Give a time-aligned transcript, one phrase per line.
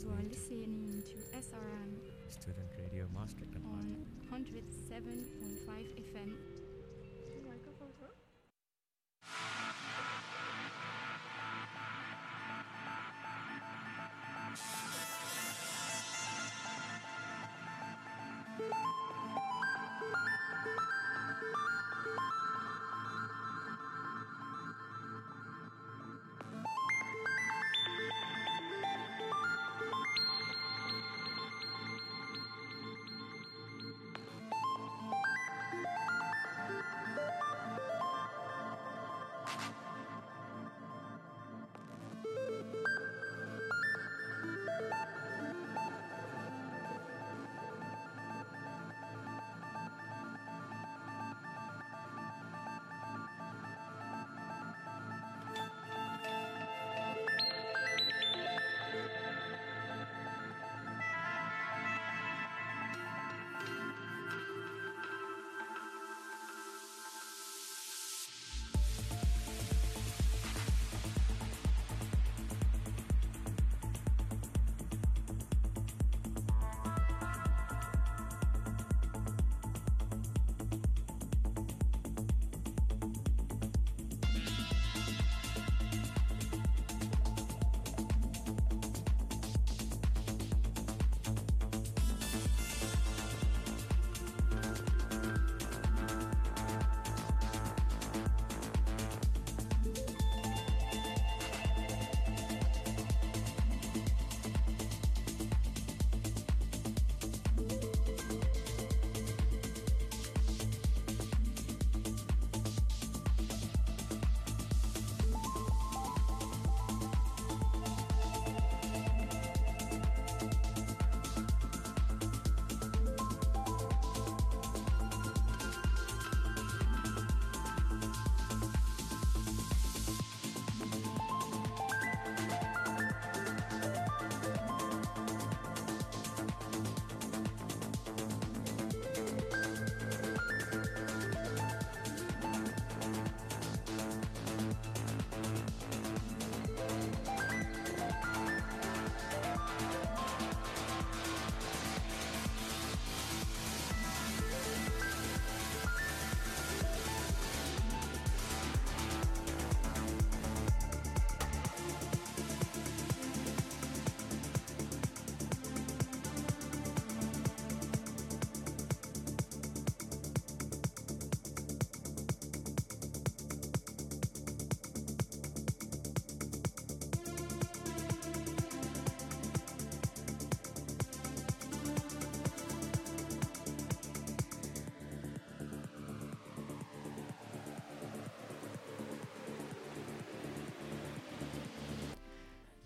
[0.00, 1.90] You are listening to SRM
[2.30, 6.57] Student Radio on on 107.5 FM.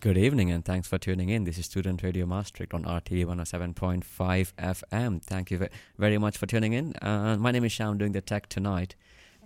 [0.02, 1.44] Good evening and thanks for tuning in.
[1.44, 5.22] This is Student Radio Maastricht on RTV 107.5 FM.
[5.22, 6.96] Thank you very much for tuning in.
[6.96, 8.96] Uh, my name is Sham doing the tech tonight.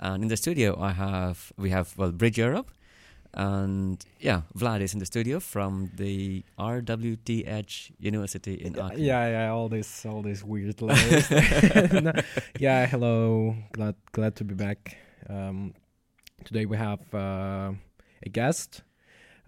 [0.00, 2.70] And in the studio I have we have well Bridge Europe
[3.34, 8.98] and yeah, Vlad is in the studio from the RWTH University in Aachen.
[8.98, 11.28] yeah, yeah, all this, all these weird letters.
[12.02, 12.12] No,
[12.58, 13.56] yeah, hello.
[13.72, 14.96] Glad, glad to be back.
[15.28, 15.74] Um,
[16.46, 17.72] today we have uh,
[18.22, 18.80] a guest,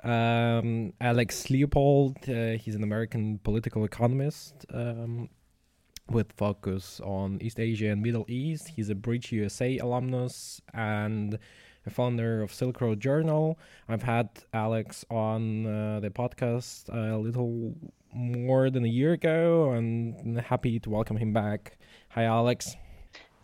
[0.04, 2.16] um, Alex Leopold.
[2.28, 5.28] Uh, he's an American political economist um,
[6.10, 8.69] with focus on East Asia and Middle East.
[8.69, 11.38] He's a Bridge USA alumnus and
[11.86, 13.59] a founder of Silk Road Journal.
[13.88, 17.75] I've had Alex on uh, the podcast a little
[18.12, 21.78] more than a year ago, and happy to welcome him back.
[22.10, 22.76] Hi, Alex.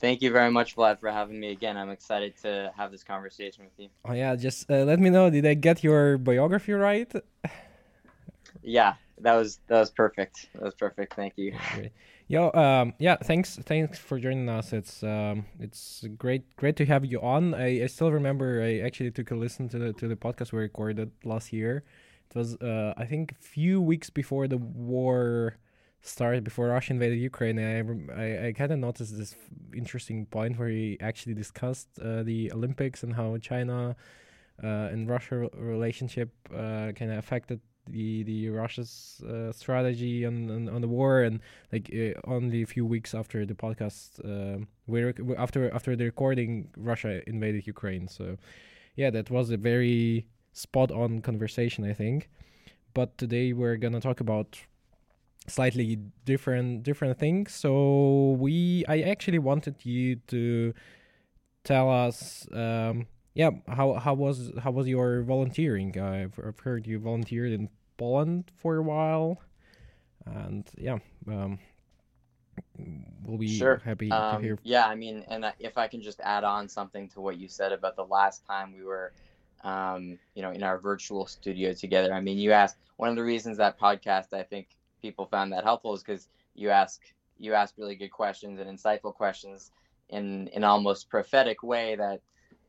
[0.04, 1.78] Thank you very much, Vlad, for having me again.
[1.78, 3.88] I'm excited to have this conversation with you.
[4.04, 5.30] Oh yeah, just uh, let me know.
[5.30, 7.10] Did I get your biography right?
[8.62, 10.50] Yeah, that was that was perfect.
[10.52, 11.14] That was perfect.
[11.14, 11.56] Thank you.
[12.28, 14.74] Yo, um, yeah, thanks, thanks for joining us.
[14.74, 17.54] It's um, it's great, great to have you on.
[17.54, 20.58] I, I still remember I actually took a listen to the to the podcast we
[20.58, 21.82] recorded last year.
[22.28, 25.56] It was uh, I think a few weeks before the war
[26.04, 27.58] started, before Russia invaded Ukraine.
[27.58, 27.80] I
[28.12, 29.34] I, I kind of noticed this
[29.74, 33.96] interesting point where he actually discussed uh, the Olympics and how China
[34.62, 40.50] uh, and Russia re- relationship uh, kind of affected the the Russia's uh, strategy on,
[40.50, 41.40] on on the war and
[41.72, 46.04] like uh, only a few weeks after the podcast uh, we rec- after after the
[46.04, 48.36] recording Russia invaded Ukraine so
[48.96, 52.30] yeah that was a very spot on conversation I think
[52.94, 54.58] but today we're gonna talk about
[55.46, 57.54] slightly different different things.
[57.54, 60.72] So we, I actually wanted you to
[61.64, 65.98] tell us, um, yeah, how how was how was your volunteering?
[65.98, 69.40] I've, I've heard you volunteered in Poland for a while,
[70.26, 70.98] and yeah,
[71.28, 71.58] um,
[73.24, 73.80] we'll be Sure.
[73.84, 74.58] happy Um, to hear.
[74.62, 77.48] yeah, I mean, and I- if I can just add on something to what you
[77.48, 79.12] said about the last time we were,
[79.62, 82.12] um, you know, in our virtual studio together.
[82.12, 84.68] I mean, you asked one of the reasons that podcast I think
[85.04, 86.98] people found that helpful is because you ask
[87.38, 89.70] you ask really good questions and insightful questions
[90.08, 92.20] in an almost prophetic way that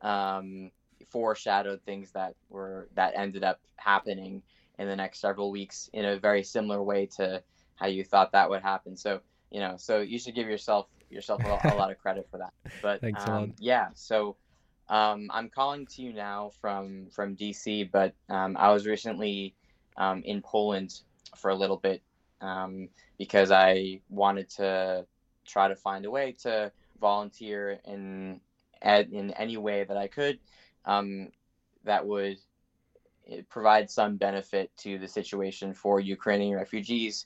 [0.05, 0.69] um,
[1.09, 4.41] foreshadowed things that were that ended up happening
[4.77, 7.41] in the next several weeks in a very similar way to
[7.77, 8.97] how you thought that would happen.
[8.97, 12.39] So you know, so you should give yourself yourself a, a lot of credit for
[12.39, 12.53] that.
[12.81, 14.35] But Thanks um, yeah, so
[14.89, 19.55] um, I'm calling to you now from from DC, but um, I was recently
[19.95, 20.91] um, in Poland
[21.37, 22.01] for a little bit
[22.41, 25.05] um, because I wanted to
[25.45, 28.39] try to find a way to volunteer in
[28.83, 30.39] in any way that I could
[30.85, 31.29] um,
[31.83, 32.37] that would
[33.27, 37.25] eh, provide some benefit to the situation for Ukrainian refugees,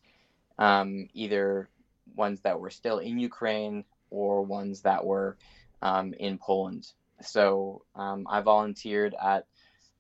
[0.57, 1.69] um, either
[2.15, 5.38] ones that were still in Ukraine or ones that were
[5.81, 6.88] um, in Poland.
[7.21, 9.45] So um, I volunteered at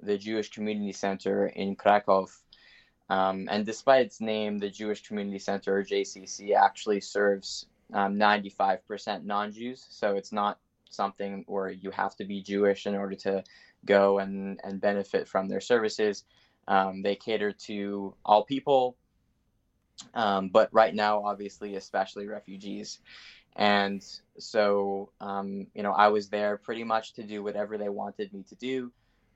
[0.01, 2.27] the Jewish Community Center in Krakow.
[3.09, 9.23] Um, and despite its name, the Jewish Community Center, or JCC, actually serves um, 95%
[9.25, 9.85] non Jews.
[9.89, 10.59] So it's not
[10.89, 13.43] something where you have to be Jewish in order to
[13.85, 16.23] go and, and benefit from their services.
[16.67, 18.95] Um, they cater to all people,
[20.13, 22.99] um, but right now, obviously, especially refugees.
[23.55, 24.05] And
[24.37, 28.43] so, um, you know, I was there pretty much to do whatever they wanted me
[28.49, 28.91] to do.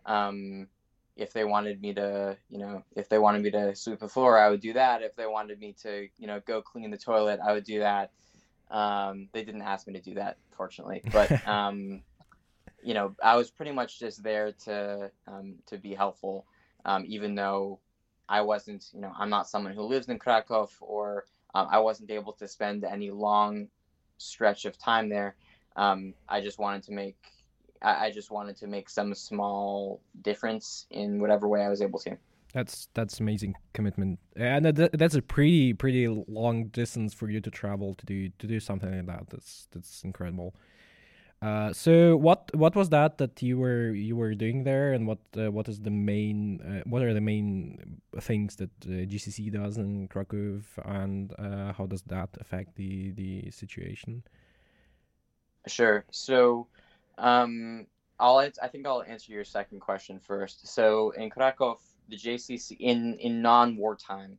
[0.05, 0.67] Um,
[1.15, 4.37] if they wanted me to, you know, if they wanted me to sweep the floor,
[4.37, 5.01] I would do that.
[5.01, 8.11] If they wanted me to, you know, go clean the toilet, I would do that.
[8.71, 12.01] Um, they didn't ask me to do that, fortunately, but um,
[12.81, 16.45] you know, I was pretty much just there to um, to be helpful,
[16.85, 17.79] um, even though
[18.27, 22.11] I wasn't, you know, I'm not someone who lives in Krakow, or um, I wasn't
[22.11, 23.67] able to spend any long
[24.17, 25.35] stretch of time there.
[25.75, 27.17] Um, I just wanted to make,
[27.83, 31.99] I, I just wanted to make some small difference in whatever way I was able
[31.99, 32.17] to.
[32.53, 37.49] That's that's amazing commitment, and that, that's a pretty pretty long distance for you to
[37.49, 39.29] travel to do to do something like that.
[39.31, 40.53] That's that's incredible.
[41.43, 45.17] Uh, so what what was that that you were you were doing there, and what
[45.35, 49.77] uh, what is the main uh, what are the main things that uh, JCC does
[49.77, 54.23] in Krakow, and uh, how does that affect the the situation?
[55.67, 56.05] Sure.
[56.11, 56.67] So,
[57.17, 57.87] um,
[58.19, 60.67] I'll I think I'll answer your second question first.
[60.67, 61.77] So in Krakow,
[62.09, 64.37] the JCC in in non wartime,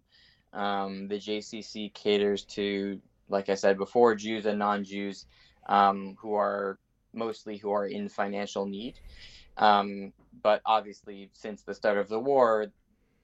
[0.53, 5.27] um, the JCC caters to, like I said before, Jews and non-Jews,
[5.69, 6.79] um, who are
[7.13, 8.99] mostly who are in financial need.
[9.57, 10.13] Um,
[10.43, 12.67] but obviously, since the start of the war,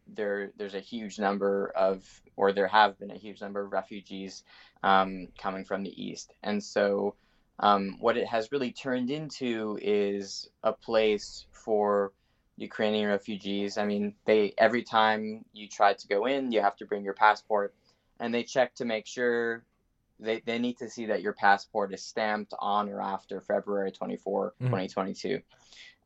[0.07, 2.05] there there's a huge number of,
[2.37, 4.43] or there have been a huge number of refugees
[4.83, 7.15] um, coming from the east, and so
[7.61, 12.13] um, what it has really turned into is a place for
[12.57, 13.79] Ukrainian refugees.
[13.79, 17.15] I mean, they every time you try to go in, you have to bring your
[17.15, 17.75] passport,
[18.19, 19.65] and they check to make sure
[20.19, 24.55] they, they need to see that your passport is stamped on or after February 24,
[24.61, 24.67] Mhm.
[24.67, 25.41] 2022.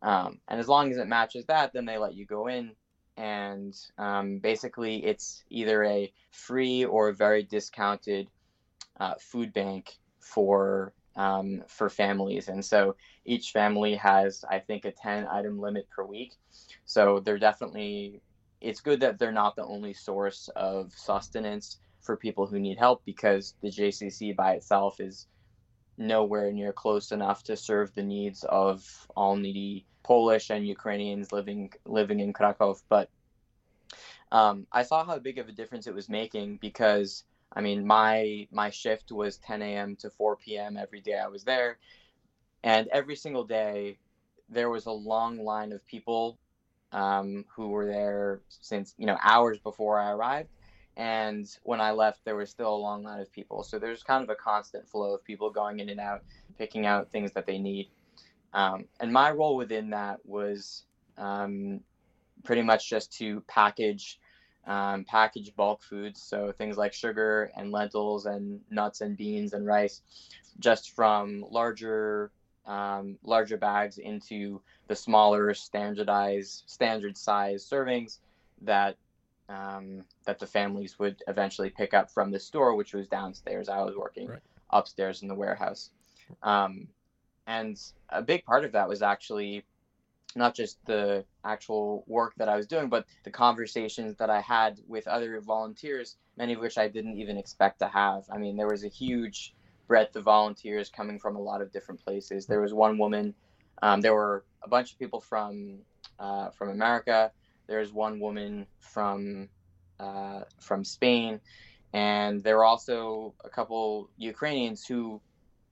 [0.02, 2.76] Um, and as long as it matches that, then they let you go in.
[3.16, 8.28] And um, basically, it's either a free or very discounted
[8.98, 12.48] uh, food bank for um, for families.
[12.48, 16.34] And so each family has, I think, a 10 item limit per week.
[16.84, 18.20] So they're definitely,
[18.60, 23.02] it's good that they're not the only source of sustenance for people who need help
[23.04, 25.26] because the JCC by itself is
[25.96, 28.84] nowhere near close enough to serve the needs of
[29.16, 32.76] all needy Polish and Ukrainians living living in Krakow.
[32.88, 33.08] But
[34.30, 37.24] um, I saw how big of a difference it was making because
[37.54, 39.96] I mean my my shift was 10 a.m.
[39.96, 40.76] to 4 p.m.
[40.76, 41.78] every day I was there,
[42.62, 43.98] and every single day
[44.48, 46.38] there was a long line of people
[46.92, 50.50] um, who were there since you know hours before I arrived.
[50.96, 53.64] And when I left, there was still a long line of people.
[53.64, 56.22] So there's kind of a constant flow of people going in and out,
[56.56, 57.90] picking out things that they need.
[58.52, 60.84] Um, and my role within that was
[61.18, 61.80] um,
[62.44, 64.20] pretty much just to package
[64.66, 69.66] um, package bulk foods, so things like sugar and lentils and nuts and beans and
[69.66, 70.02] rice,
[70.58, 72.30] just from larger
[72.66, 78.18] um, larger bags into the smaller standardized standard size servings
[78.62, 78.96] that
[79.48, 83.68] um, that the families would eventually pick up from the store, which was downstairs.
[83.68, 84.40] I was working Right.
[84.70, 85.90] upstairs in the warehouse,
[86.42, 86.88] um,
[87.46, 87.78] and
[88.08, 89.64] a big part of that was actually
[90.36, 94.80] not just the actual work that I was doing, but the conversations that I had
[94.86, 98.24] with other volunteers, many of which I didn't even expect to have.
[98.30, 99.54] I mean, there was a huge
[99.86, 102.46] breadth of volunteers coming from a lot of different places.
[102.46, 103.34] There was one woman.
[103.82, 105.78] Um, there were a bunch of people from
[106.18, 107.32] uh, from America.
[107.66, 109.48] There's one woman from
[110.00, 111.40] uh, from Spain,
[111.92, 115.20] and there were also a couple Ukrainians who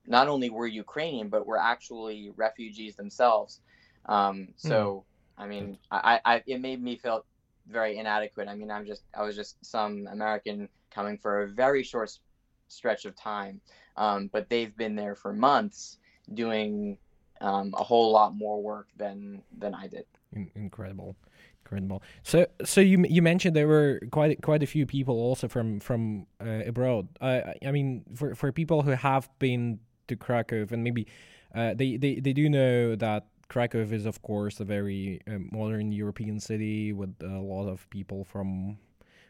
[0.05, 3.61] not only were Ukrainian but were actually refugees themselves.
[4.05, 5.05] Um, so
[5.37, 7.25] I mean, I, I it made me feel
[7.67, 8.47] very inadequate.
[8.47, 12.19] I mean, I'm just I was just some American coming for a very short s-
[12.67, 13.61] stretch of time,
[13.97, 15.97] um, but they've been there for months
[16.33, 16.97] doing
[17.41, 20.05] um, a whole lot more work than than I did.
[20.35, 21.15] In- incredible,
[21.63, 22.03] incredible.
[22.23, 26.27] So, so you you mentioned there were quite quite a few people also from from
[26.41, 27.07] uh, abroad.
[27.21, 31.07] Uh, I I mean, for for people who have been to Krakow and maybe
[31.55, 35.91] uh, they they they do know that Krakow is of course a very uh, modern
[35.91, 38.77] European city with a lot of people from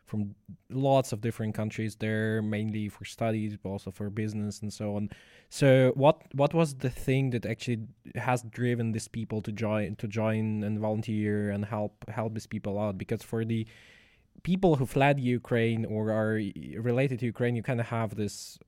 [0.06, 0.36] from
[0.70, 5.10] lots of different countries there, mainly for studies, but also for business and so on.
[5.50, 10.08] So, what what was the thing that actually has driven these people to join to
[10.08, 12.98] join and volunteer and help help these people out?
[12.98, 13.66] Because for the
[14.44, 16.42] people who fled Ukraine or are
[16.78, 18.60] related to Ukraine, you kind of have this.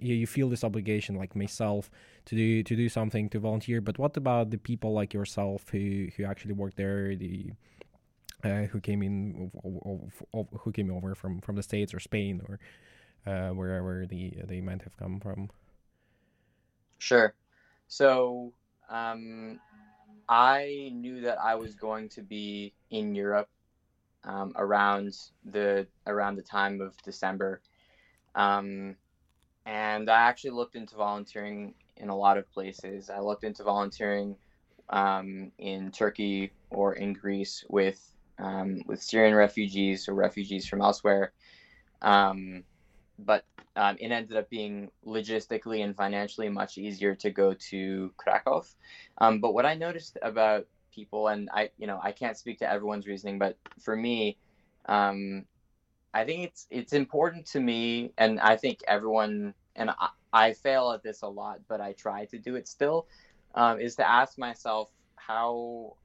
[0.00, 1.90] You, you feel this obligation, like myself,
[2.28, 3.80] to do to do something to volunteer.
[3.80, 7.16] But what about the people like yourself who who actually work there?
[7.16, 7.52] The
[8.44, 9.50] uh, who came in,
[10.60, 12.60] who came over from from the states or Spain or
[13.26, 15.50] uh, wherever the they might have come from.
[16.98, 17.34] Sure.
[17.88, 18.52] So
[18.90, 19.58] um,
[20.28, 23.48] I knew that I was going to be in Europe
[24.24, 25.16] um, around
[25.46, 27.62] the around the time of December,
[28.34, 28.96] um,
[29.64, 33.10] and I actually looked into volunteering in a lot of places.
[33.10, 34.36] I looked into volunteering
[34.90, 38.00] um, in Turkey or in Greece with
[38.38, 41.32] um, with Syrian refugees or refugees from elsewhere,
[42.02, 42.64] um,
[43.18, 43.44] but
[43.76, 48.64] um, it ended up being logistically and financially much easier to go to Krakow.
[49.18, 52.70] Um, but what I noticed about people, and I, you know, I can't speak to
[52.70, 54.36] everyone's reasoning, but for me,
[56.14, 60.90] I think it's it's important to me, and I think everyone, and I, I fail
[60.92, 63.06] at this a lot, but I try to do it still,
[63.54, 65.96] um, is to ask myself how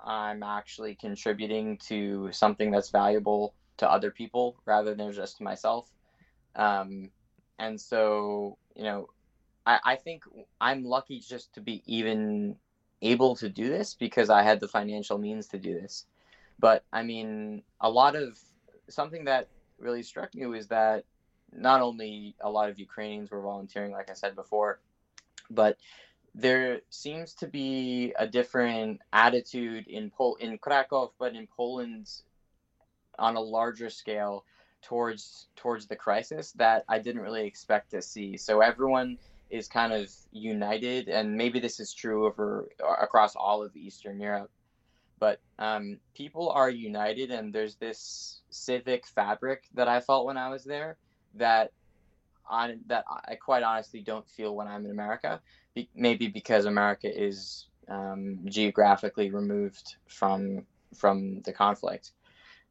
[0.00, 5.90] I'm actually contributing to something that's valuable to other people rather than just to myself.
[6.54, 7.10] Um,
[7.58, 9.08] and so, you know,
[9.66, 10.22] I, I think
[10.60, 12.56] I'm lucky just to be even
[13.02, 16.06] able to do this because I had the financial means to do this.
[16.60, 18.38] But I mean, a lot of
[18.88, 19.48] something that
[19.78, 21.04] really struck me was that
[21.52, 24.80] not only a lot of Ukrainians were volunteering, like I said before,
[25.50, 25.78] but
[26.34, 32.08] there seems to be a different attitude in Pol- in Krakow, but in Poland
[33.18, 34.44] on a larger scale
[34.82, 38.36] towards towards the crisis that I didn't really expect to see.
[38.36, 39.18] So everyone
[39.50, 42.68] is kind of united, and maybe this is true over
[43.00, 44.50] across all of Eastern Europe.
[45.18, 50.50] But um, people are united, and there's this civic fabric that I felt when I
[50.50, 50.96] was there
[51.34, 51.72] that
[52.48, 55.40] on that I quite honestly don't feel when I'm in America.
[55.74, 62.12] Be- maybe because America is um, geographically removed from from the conflict.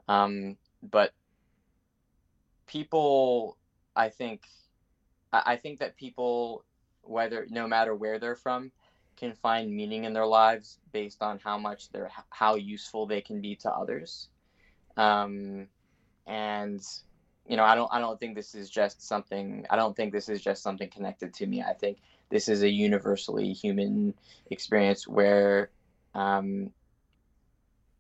[0.08, 1.14] Um, but
[2.66, 3.58] people,
[3.96, 4.48] I think,
[5.32, 6.64] I I think that people,
[7.02, 8.72] whether no matter where they're from,
[9.16, 13.42] can find meaning in their lives based on how much they're how useful they can
[13.42, 14.30] be to others.
[14.96, 15.68] Um,
[16.26, 16.82] and
[17.48, 20.30] you know, I don't I don't think this is just something I don't think this
[20.30, 21.62] is just something connected to me.
[21.62, 22.00] I think
[22.30, 24.14] this is a universally human
[24.52, 25.70] experience where
[26.14, 26.72] um,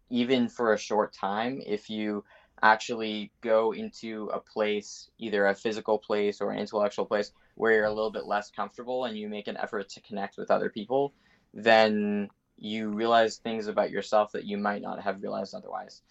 [0.09, 2.23] even for a short time, if you
[2.61, 7.85] actually go into a place, either a physical place or an intellectual place, where you're
[7.85, 11.13] a little bit less comfortable and you make an effort to connect with other people,
[11.53, 16.01] then you realize things about yourself that you might not have realized otherwise.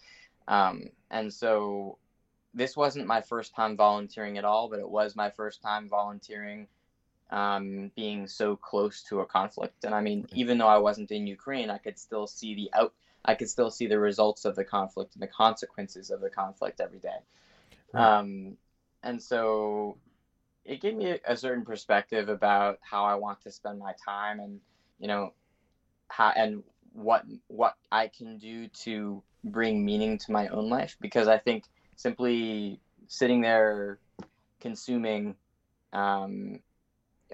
[0.47, 1.99] Um, and so
[2.57, 6.67] this wasn't my first time volunteering at all, but it was my first time volunteering
[7.31, 9.85] um, being so close to a conflict.
[9.85, 12.95] And I mean, even though I wasn't in Ukraine, I could still see the out
[13.27, 16.81] I could still see the results of the conflict and the consequences of the conflict
[16.81, 17.19] every day.
[17.93, 18.19] Right.
[18.19, 18.57] Um,
[19.03, 19.99] and so
[20.65, 24.39] it gave me a, a certain perspective about how I want to spend my time
[24.39, 24.61] and,
[25.01, 25.35] you know,
[26.09, 31.29] how and what what I can do to bring meaning to my own life because
[31.29, 31.65] I think
[31.97, 33.99] simply sitting there
[34.61, 35.35] consuming
[35.93, 36.61] um,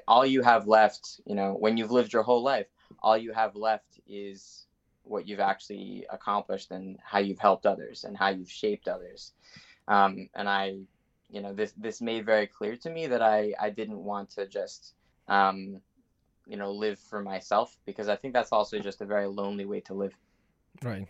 [0.08, 2.66] all you have left, you know, when you've lived your whole life,
[3.02, 4.66] all you have left is
[5.04, 9.32] what you've actually accomplished and how you've helped others and how you've shaped others.
[9.88, 10.78] Um, and I,
[11.30, 14.46] you know, this this made very clear to me that I I didn't want to
[14.46, 14.94] just,
[15.28, 15.80] um,
[16.46, 19.80] you know, live for myself because I think that's also just a very lonely way
[19.80, 20.16] to live.
[20.82, 21.06] Right.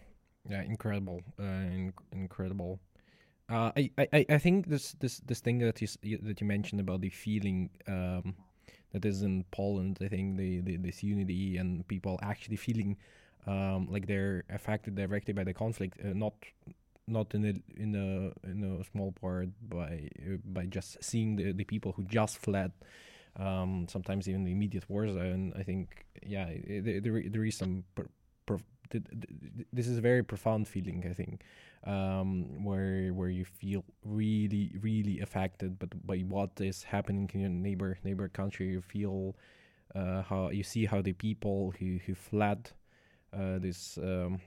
[0.48, 0.62] Yeah.
[0.62, 1.20] Incredible.
[1.38, 2.80] Uh, in- incredible.
[3.52, 7.02] Uh, I, I, I think this, this, this thing that you, that you mentioned about
[7.02, 8.34] the feeling um,
[8.92, 9.98] that is in Poland.
[10.00, 12.96] I think the, the this unity and people actually feeling
[13.46, 16.32] um, like they're affected directly by the conflict, uh, not
[17.06, 21.52] not in a in a in a small part by uh, by just seeing the,
[21.52, 22.72] the people who just fled.
[23.36, 25.52] Um, sometimes even the immediate war zone.
[25.58, 27.84] I think yeah, there there, is some.
[29.72, 31.04] This is a very profound feeling.
[31.08, 31.42] I think
[31.84, 37.50] um, where where you feel really really affected, but by what is happening in your
[37.50, 39.36] neighbor neighbor country, you feel
[39.94, 42.70] uh, how you see how the people who who fled
[43.32, 44.40] uh, this um,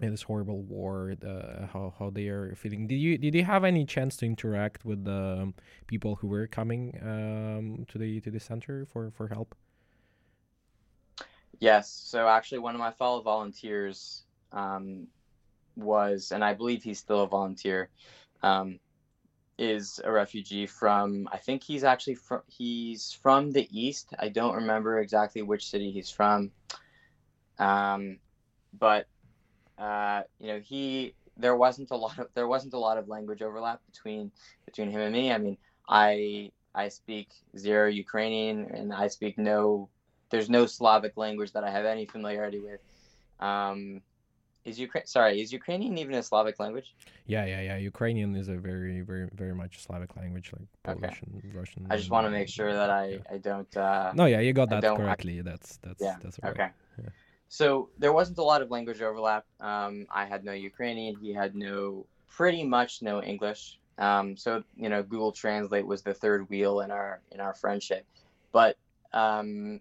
[0.00, 2.86] this horrible war, uh, how how they are feeling.
[2.86, 5.54] Did you did you have any chance to interact with the um,
[5.86, 9.54] people who were coming um, to the to the center for for help?
[11.60, 11.90] Yes.
[11.90, 15.06] So actually, one of my fellow volunteers um,
[15.76, 17.88] was, and I believe he's still a volunteer,
[18.42, 18.78] um,
[19.58, 21.28] is a refugee from.
[21.32, 22.42] I think he's actually from.
[22.46, 24.14] He's from the east.
[24.18, 26.50] I don't remember exactly which city he's from.
[27.58, 28.18] Um,
[28.78, 29.06] but
[29.78, 33.42] uh, you know, he there wasn't a lot of there wasn't a lot of language
[33.42, 34.30] overlap between
[34.64, 35.32] between him and me.
[35.32, 35.56] I mean,
[35.88, 39.88] I I speak zero Ukrainian, and I speak no
[40.30, 42.80] there's no Slavic language that I have any familiarity with.
[43.40, 44.00] Um,
[44.64, 46.94] is Ukraine sorry, is Ukrainian even a Slavic language?
[47.26, 47.76] Yeah, yeah, yeah.
[47.76, 51.00] Ukrainian is a very, very, very much Slavic language, like Okay.
[51.06, 51.86] Polish and Russian.
[51.90, 53.34] I just want to make sure that I yeah.
[53.34, 55.40] I don't uh, No, yeah, you got that don't- I- correctly.
[55.42, 56.52] That's that's yeah that's right.
[56.52, 56.68] okay.
[57.02, 57.10] Yeah.
[57.48, 59.44] So there wasn't a lot of language overlap.
[59.60, 61.14] Um, I had no Ukrainian.
[61.24, 63.78] He had no pretty much no English.
[63.98, 68.04] Um, so you know, Google Translate was the third wheel in our in our friendship.
[68.50, 68.76] But
[69.12, 69.80] um,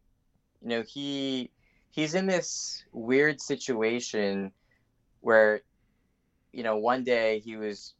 [0.62, 1.50] you know, he
[1.90, 4.52] he's in this weird situation
[5.24, 5.62] where
[6.52, 7.96] you know one day he was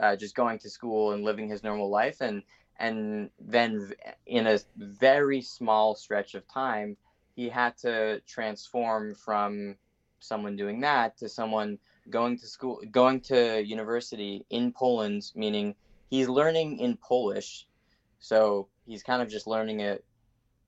[0.00, 2.42] uh, just going to school and living his normal life and
[2.80, 3.92] and then
[4.26, 6.96] in a very small stretch of time
[7.36, 9.76] he had to transform from
[10.20, 11.78] someone doing that to someone
[12.10, 15.74] going to school going to university in Poland meaning
[16.10, 17.66] he's learning in Polish.
[18.18, 20.04] So he's kind of just learning it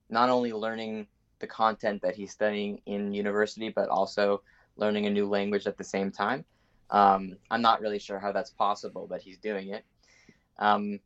[0.09, 1.07] not only learning
[1.39, 4.41] the content that he's studying in university but also
[4.77, 6.45] learning a new language at the same time
[6.89, 9.85] um, i'm not really sure how that's possible but he's doing it
[10.59, 10.99] um,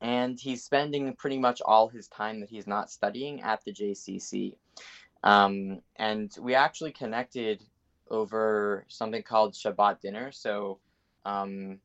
[0.00, 4.54] and he's spending pretty much all his time that he's not studying at the JCC.
[5.22, 7.64] Um, and we actually connected
[8.10, 10.30] over something called Shabbat dinner.
[10.30, 10.78] So,
[11.24, 11.78] um,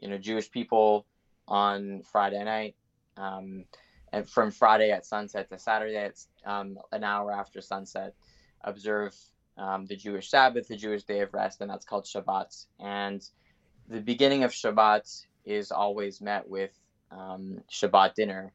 [0.00, 1.04] you know, Jewish people
[1.46, 2.76] on Friday night,
[3.18, 3.64] um,
[4.12, 6.14] and from Friday at sunset to Saturday at
[6.46, 8.14] um, an hour after sunset,
[8.62, 9.14] observe
[9.56, 12.66] um, the Jewish Sabbath, the Jewish day of rest, and that's called Shabbat.
[12.78, 13.22] And
[13.88, 16.72] the beginning of Shabbat is always met with
[17.10, 18.52] um, Shabbat dinner.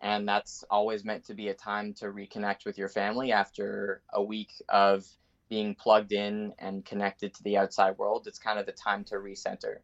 [0.00, 4.20] And that's always meant to be a time to reconnect with your family after a
[4.20, 5.06] week of
[5.48, 8.26] being plugged in and connected to the outside world.
[8.26, 9.76] It's kind of the time to recenter.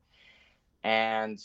[0.82, 1.38] And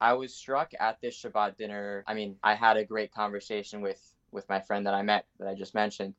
[0.00, 2.04] I was struck at this Shabbat dinner.
[2.06, 5.48] I mean, I had a great conversation with with my friend that I met that
[5.48, 6.14] I just mentioned,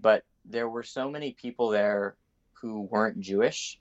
[0.00, 2.16] but there were so many people there
[2.52, 3.78] who weren't Jewish.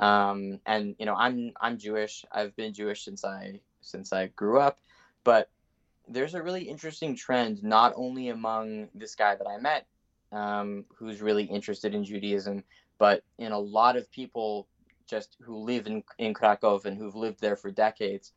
[0.00, 2.24] Um, and you know, I'm I'm Jewish.
[2.32, 4.78] I've been Jewish since I since I grew up,
[5.24, 5.50] but
[6.08, 9.86] there's a really interesting trend not only among this guy that I met,
[10.32, 12.64] um, who's really interested in Judaism,
[12.98, 14.66] but in a lot of people
[15.06, 18.32] just who live in in Krakow and who've lived there for decades,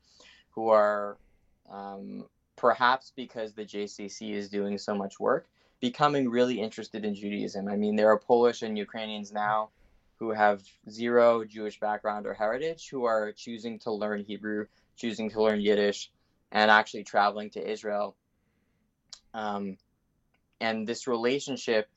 [0.51, 1.17] who are
[1.71, 5.47] um, perhaps because the JCC is doing so much work,
[5.79, 7.67] becoming really interested in Judaism.
[7.67, 9.69] I mean, there are Polish and Ukrainians now
[10.17, 15.41] who have zero Jewish background or heritage who are choosing to learn Hebrew, choosing to
[15.41, 16.09] learn Yiddish,
[16.51, 18.15] and actually traveling to Israel.
[19.33, 19.77] Um,
[20.61, 21.89] and this relationship,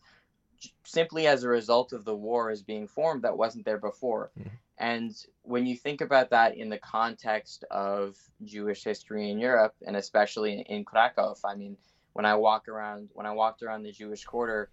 [0.85, 4.33] simply as a result of the war, is being formed that wasn't there before.
[4.37, 4.51] Mhm.
[4.79, 9.97] And when you think about that in the context of Jewish history in Europe, and
[9.97, 11.77] especially in, in Krakow, I mean,
[12.19, 14.71] when I walk around, when I walked around the Jewish quarter,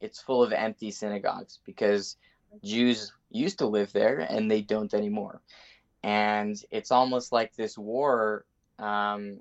[0.00, 2.16] it's full of empty synagogues because
[2.64, 5.40] Jews used to live there and they don't anymore.
[6.02, 8.46] And it's almost like this war,
[8.80, 9.38] um,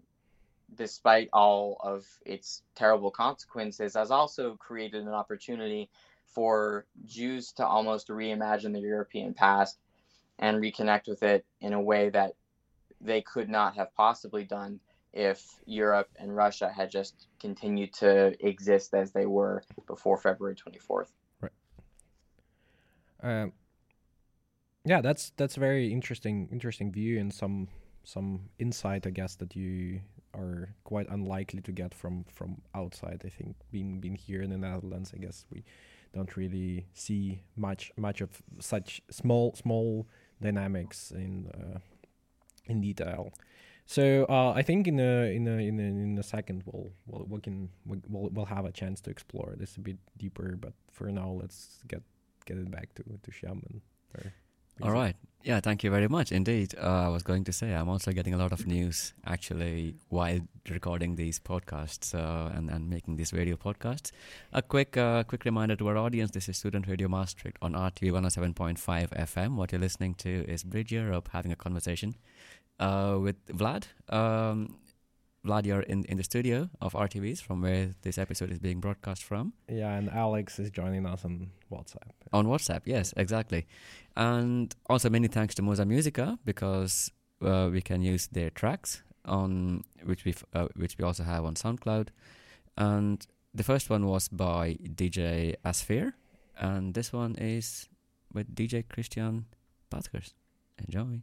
[0.75, 5.89] despite all of its terrible consequences, has also created an opportunity
[6.27, 9.79] for Jews to almost reimagine the European past
[10.37, 12.35] and reconnect with it in a way that
[13.01, 14.79] they could not have possibly done
[15.17, 21.09] if Europe and Russia had just continued to exist as they were before February 24th.
[23.23, 23.51] Um,
[24.85, 27.67] yeah, that's that's a very interesting interesting view and some
[28.03, 30.01] some insight, I guess, that you
[30.35, 33.23] are quite unlikely to get from from outside.
[33.25, 35.63] I think being being here in the Netherlands, I guess we
[36.13, 40.07] don't really see much much of such small small
[40.39, 41.79] dynamics in uh,
[42.67, 43.33] in detail.
[43.87, 47.25] So uh, I think in a in a in a, in a second we'll we'll
[47.29, 50.57] we can we'll we'll have a chance to explore this a bit deeper.
[50.59, 52.03] But for now, let's get
[52.45, 53.81] get it back to to Shaman.
[54.83, 55.15] All right.
[55.43, 56.31] Yeah, thank you very much.
[56.33, 59.95] Indeed, uh, I was going to say I'm also getting a lot of news actually
[60.09, 64.11] while recording these podcasts uh, and and making these radio podcasts.
[64.51, 68.11] A quick uh, quick reminder to our audience: this is Student Radio Maastricht on RTV
[68.11, 69.55] 107.5 FM.
[69.55, 72.15] What you're listening to is Bridge Europe having a conversation
[72.79, 73.85] uh, with Vlad.
[74.09, 74.77] Um,
[75.45, 79.23] Vlad, you're in, in the studio of RTVs from where this episode is being broadcast
[79.23, 79.53] from.
[79.69, 82.11] Yeah, and Alex is joining us on WhatsApp.
[82.33, 83.65] On WhatsApp, yes, exactly.
[84.15, 87.11] And also many thanks to Mosae Musica because
[87.41, 91.55] uh, we can use their tracks on which we uh, which we also have on
[91.55, 92.09] SoundCloud.
[92.77, 96.15] And the first one was by DJ Asphere,
[96.57, 97.89] and this one is
[98.33, 99.45] with DJ Christian
[99.91, 100.33] Patkers.
[100.85, 101.21] Enjoy.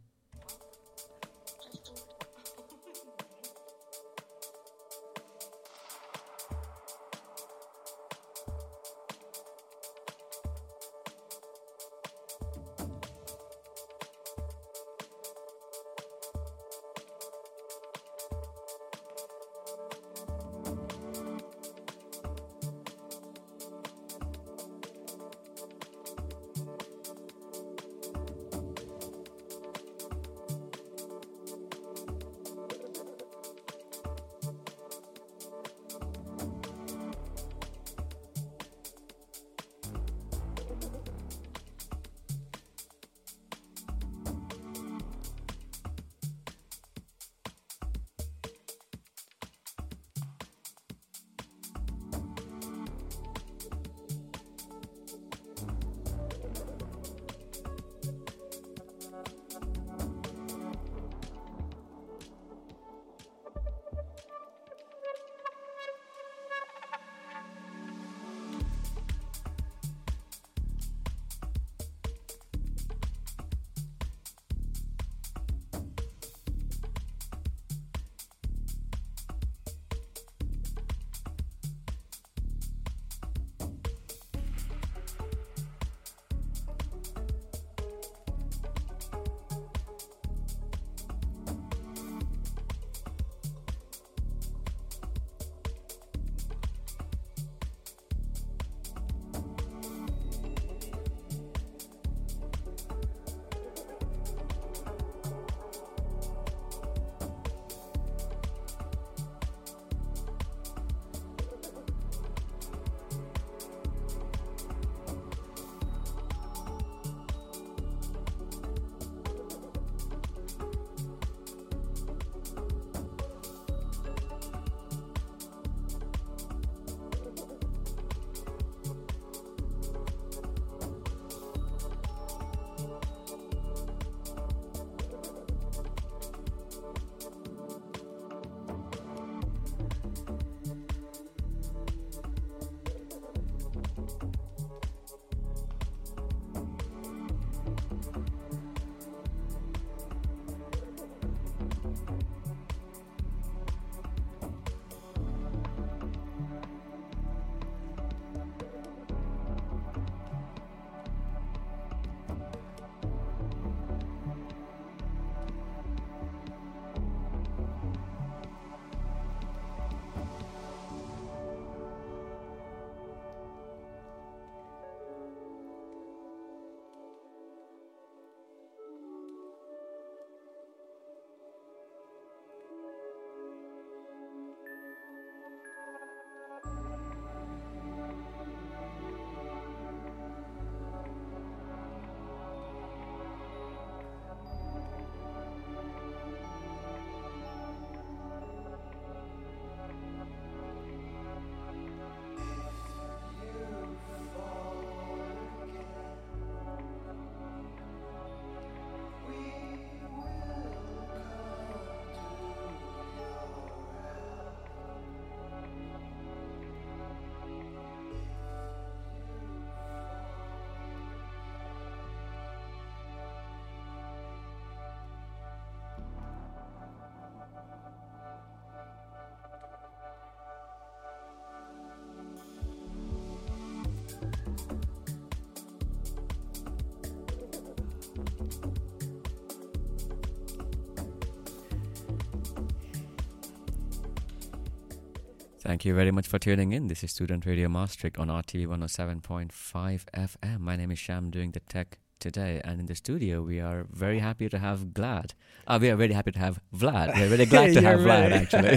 [245.65, 246.87] Thank you very much for tuning in.
[246.87, 250.59] This is Student Radio Maastricht on RTV 107.5 FM.
[250.59, 254.19] My name is Sham doing the tech today, and in the studio we are very
[254.19, 255.33] happy to have Glad.
[255.67, 257.07] Uh, we are very happy to have Vlad.
[257.15, 258.75] We're very glad to Yeah, have Vlad, actually.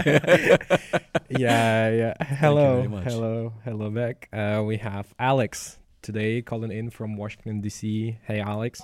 [1.44, 2.14] yeah, yeah.
[2.44, 4.28] Hello, hello, hello back.
[4.32, 8.18] Uh, we have Alex today calling in from Washington D.C.
[8.28, 8.82] Hey, Alex.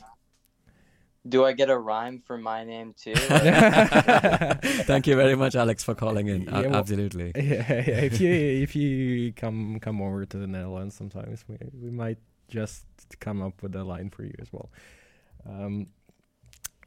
[1.27, 3.15] Do I get a rhyme for my name too?
[4.91, 6.43] Thank you very much, Alex, for calling in.
[6.43, 7.33] Yeah, well- absolutely.
[7.37, 8.33] yeah, yeah, if you
[8.65, 12.19] if you come come over to the Netherlands, sometimes we we might
[12.49, 12.87] just
[13.21, 14.71] come up with a line for you as well.
[15.49, 15.89] Um,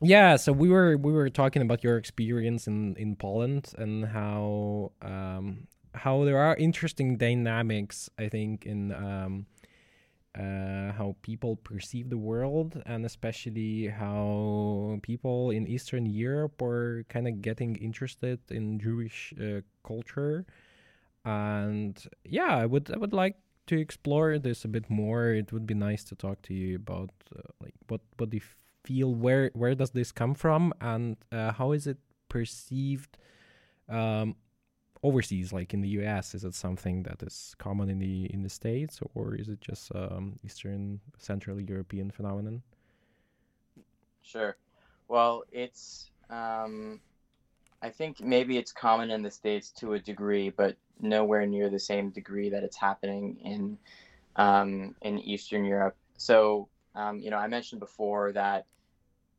[0.02, 4.92] yeah, so we were we were talking about your experience in in Poland and how
[5.02, 8.10] um how there are interesting dynamics.
[8.20, 9.48] I think in um
[10.38, 17.28] uh, how people perceive the world, and especially how people in Eastern Europe are kind
[17.28, 20.46] of getting interested in Jewish uh, culture.
[21.26, 23.36] And yeah, I would I would like
[23.68, 25.30] to explore this a bit more.
[25.30, 28.44] It would be nice to talk to you about uh, like what what do you
[28.84, 31.98] feel where where does this come from and uh, how is it
[32.30, 33.18] perceived
[33.90, 34.36] um,
[35.04, 36.36] overseas, like in the U.S.
[36.36, 39.94] Is it something that is common in the in the states, or is it just
[39.96, 42.64] um, Eastern Central European phenomenon?
[44.22, 44.58] Sure.
[45.08, 47.00] Well, it's um,
[47.82, 51.80] I think maybe it's common in the states to a degree, but nowhere near the
[51.80, 53.78] same degree that it's happening in
[54.36, 55.96] um, in Eastern Europe.
[56.18, 58.66] So um, you know, I mentioned before that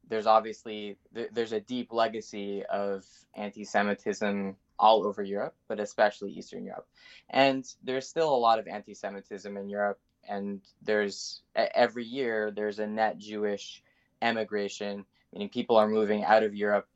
[0.08, 6.64] there's obviously th- there's a deep legacy of anti-Semitism all over Europe, but especially Eastern
[6.64, 6.86] Europe,
[7.30, 9.98] and there's still a lot of anti-Semitism in Europe.
[10.28, 13.82] And there's every year there's a net Jewish
[14.20, 16.86] emigration, meaning people are moving out of Europe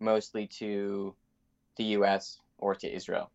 [0.00, 1.14] mostly to
[1.76, 3.30] the US or to Israel.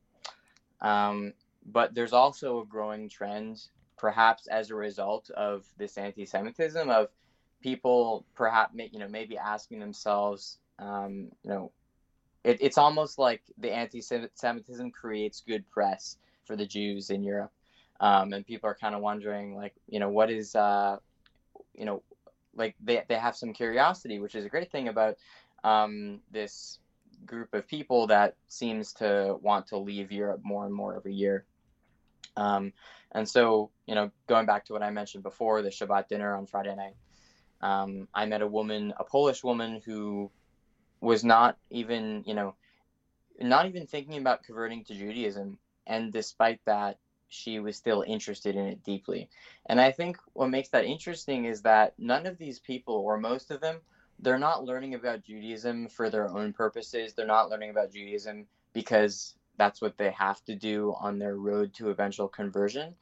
[0.82, 1.34] Um,
[1.65, 3.62] but there's also a growing trend,
[3.97, 7.10] perhaps as a result of this anti Semitism, of
[7.62, 11.71] people perhaps you know maybe asking themselves um, you know
[12.43, 17.52] it, it's almost like the anti-semitism creates good press for the jews in europe
[18.00, 20.97] um, and people are kind of wondering like you know what is uh,
[21.74, 22.02] you know
[22.56, 25.15] like they, they have some curiosity which is a great thing about
[25.63, 26.80] um, this
[27.26, 31.45] group of people that seems to want to leave europe more and more every year
[32.38, 32.74] um,
[33.12, 36.45] and so you know going back to what i mentioned before the shabbat dinner on
[36.47, 36.95] friday night
[37.62, 40.32] um, I met a woman, a Polish woman, who
[41.00, 42.56] was not even, you know,
[43.39, 45.58] not even thinking about converting to Judaism.
[45.88, 46.97] And despite that,
[47.30, 49.30] she was still interested in it deeply.
[49.65, 53.52] And I think what makes that interesting is that none of these people, or most
[53.52, 53.78] of them,
[54.21, 57.13] they're not learning about Judaism for their own purposes.
[57.13, 61.73] They're not learning about Judaism because that's what they have to do on their road
[61.75, 62.95] to eventual conversion.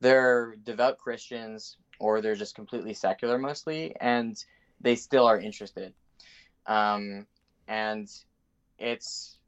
[0.00, 4.36] They're devout Christians or they're just completely secular mostly, and
[4.80, 5.92] they still are interested.
[6.66, 7.26] Um,
[7.66, 8.08] and
[8.78, 9.38] it's,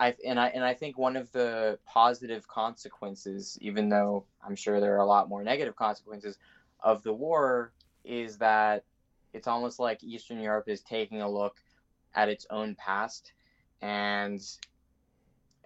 [0.00, 4.80] I and I and I think one of the positive consequences, even though I'm sure
[4.80, 6.38] there are a lot more negative consequences
[6.80, 7.72] of the war,
[8.04, 8.84] is that
[9.32, 11.56] it's almost like Eastern Europe is taking a look
[12.14, 13.32] at its own past,
[13.82, 14.40] and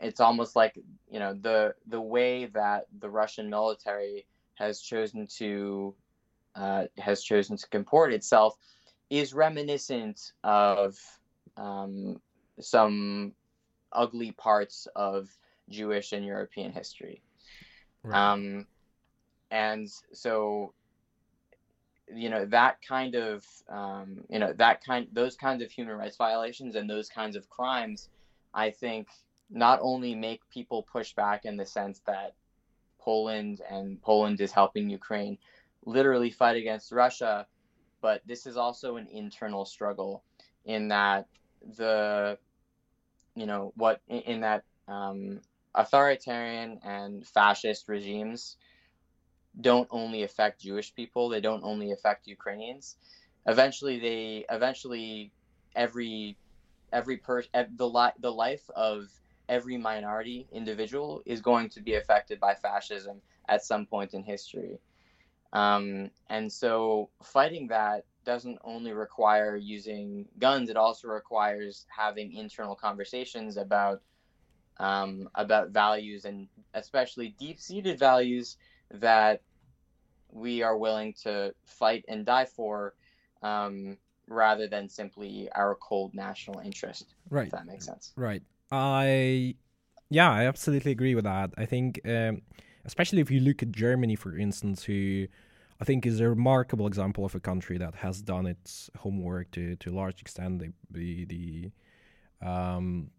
[0.01, 0.79] it's almost like
[1.11, 5.95] you know the the way that the Russian military has chosen to
[6.55, 8.57] uh, has chosen to comport itself
[9.11, 10.99] is reminiscent of
[11.57, 12.21] um,
[12.61, 13.33] some
[13.93, 15.29] ugly parts of
[15.69, 17.23] Jewish and European history.
[18.11, 18.67] Um,
[19.51, 20.73] and so,
[22.15, 26.17] you know, that kind of, um, you know, that kind, those kinds of human rights
[26.17, 28.09] violations and those kinds of crimes,
[28.55, 29.09] I think,
[29.51, 32.35] not only make people push back in the sense that
[32.99, 35.39] Poland and Poland is helping Ukraine
[35.85, 37.47] literally fight against Russia,
[38.01, 40.23] but this is also an internal struggle
[40.65, 41.27] in that
[41.77, 42.39] the,
[43.35, 45.41] you know, what in, that um,
[45.75, 48.57] authoritarian and fascist regimes
[49.61, 52.97] don't only affect Jewish people, they don't only affect Ukrainians.
[53.47, 55.33] Eventually, they eventually
[55.75, 56.39] every
[56.93, 59.09] every person the li- the life of
[59.49, 64.81] every minority individual is going to be affected by fascism at some point in history.
[65.53, 72.75] Um, and so fighting that doesn't only require using guns; it also requires having internal
[72.77, 74.03] conversations about
[74.79, 78.57] um, about values and especially deep-seated values
[78.93, 79.43] that
[80.31, 82.95] we are willing to fight and die for,
[83.43, 83.97] um,
[84.29, 87.15] rather than simply our cold national interest.
[87.31, 87.47] Right.
[87.47, 88.13] If that makes sense.
[88.17, 88.43] Right.
[88.71, 89.55] I,
[90.11, 91.51] yeah, I absolutely agree with that.
[91.59, 92.43] I think, um,
[92.85, 95.27] especially if you look at Germany, for instance, who
[95.81, 99.75] I think is a remarkable example of a country that has done its homework to
[99.77, 100.61] to a large extent.
[100.61, 101.71] The the, the
[102.47, 103.11] um,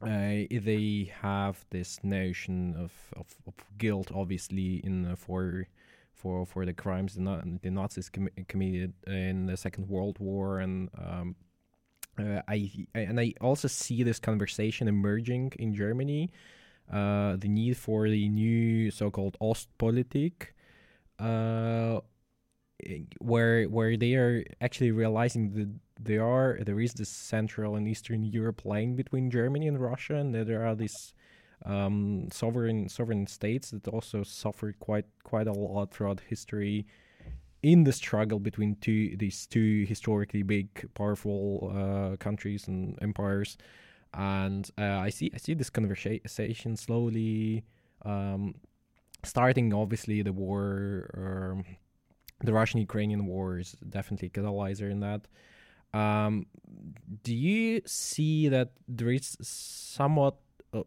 [0.00, 5.66] uh, they have this notion of, of, of guilt, obviously, in uh, for
[6.14, 10.88] for for the crimes the, the Nazis com- committed in the Second World War, and
[10.98, 11.36] um,
[12.18, 16.30] uh, I and I also see this conversation emerging in Germany,
[16.92, 20.48] uh, the need for the new so-called Ostpolitik,
[21.18, 22.00] uh,
[23.20, 25.68] where where they are actually realizing that
[26.00, 30.34] there are there is this Central and Eastern Europe line between Germany and Russia, and
[30.34, 31.12] that there are these
[31.66, 36.86] um, sovereign sovereign states that also suffered quite quite a lot throughout history
[37.62, 43.56] in the struggle between two these two historically big powerful uh, countries and empires.
[44.14, 47.64] And uh, I see I see this conversation slowly
[48.04, 48.54] um,
[49.24, 51.64] starting obviously the war um,
[52.40, 55.26] the Russian Ukrainian war is definitely a catalyzer in that
[55.92, 56.46] um,
[57.22, 60.36] do you see that there is somewhat
[60.74, 60.82] uh,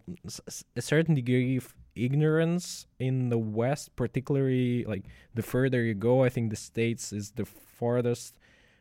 [0.75, 6.23] a certain degree of ignorance in the West, particularly like the further you go?
[6.23, 8.35] I think the states is the farthest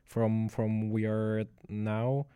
[0.05, 2.27] from from we are now.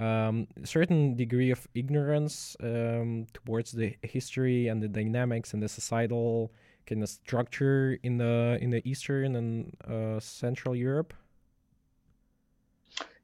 [0.00, 5.68] Um, a certain degree of ignorance um, towards the history and the dynamics and the
[5.68, 6.52] societal
[6.86, 11.14] kind of structure in the in the Eastern and uh, Central Europe.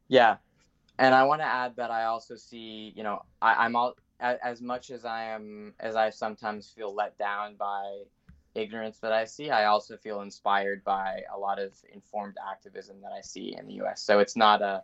[0.09, 0.37] Yeah,
[0.99, 4.61] and I want to add that I also see, you know, I, I'm all as
[4.61, 8.03] much as I am as I sometimes feel let down by
[8.55, 13.13] ignorance that I see, I also feel inspired by a lot of informed activism that
[13.13, 14.03] I see in the U.S.
[14.03, 14.83] So it's not a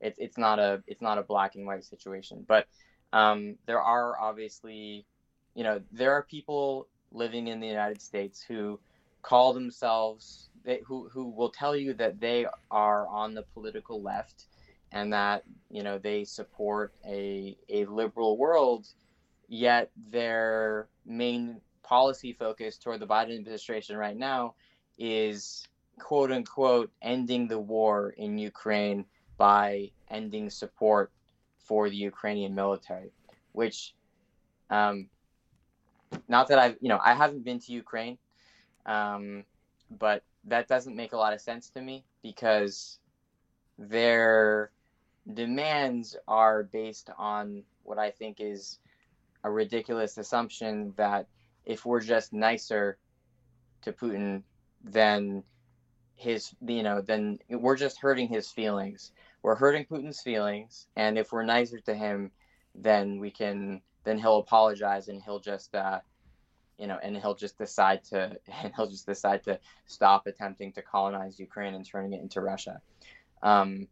[0.00, 2.66] it's it's not a it's not a black and white situation, but
[3.12, 5.06] um, there are obviously,
[5.54, 8.78] you know, there are people living in the United States who
[9.22, 14.46] call themselves they, who who will tell you that they are on the political left
[14.92, 18.86] and that you know they support a a liberal world,
[19.48, 24.54] yet their main policy focus toward the Biden administration right now
[24.98, 25.66] is
[25.98, 29.04] quote unquote ending the war in Ukraine
[29.36, 31.10] by ending support
[31.58, 33.12] for the Ukrainian military,
[33.52, 33.94] which
[34.70, 35.08] um,
[36.28, 38.18] not that I've you know I haven't been to Ukraine,
[38.86, 39.44] um,
[39.90, 42.98] but that doesn't make a lot of sense to me because
[43.78, 44.70] their
[45.32, 48.78] demands are based on what I think is
[49.44, 51.26] a ridiculous assumption that
[51.64, 52.98] if we're just nicer
[53.82, 54.42] to Putin,
[54.82, 55.42] then
[56.14, 59.12] his you know then we're just hurting his feelings.
[59.42, 62.32] We're hurting Putin's feelings, and if we're nicer to him,
[62.74, 66.00] then we can then he'll apologize and he'll just uh,
[66.78, 70.82] you know and he'll just decide to and he'll just decide to stop attempting to
[70.82, 72.80] colonize Ukraine and turning it into Russia.
[73.42, 73.88] Um,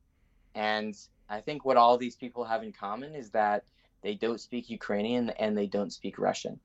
[0.54, 0.96] and
[1.28, 3.64] I think what all these people have in common is that
[4.02, 6.58] they don't speak Ukrainian and they don't speak Russian.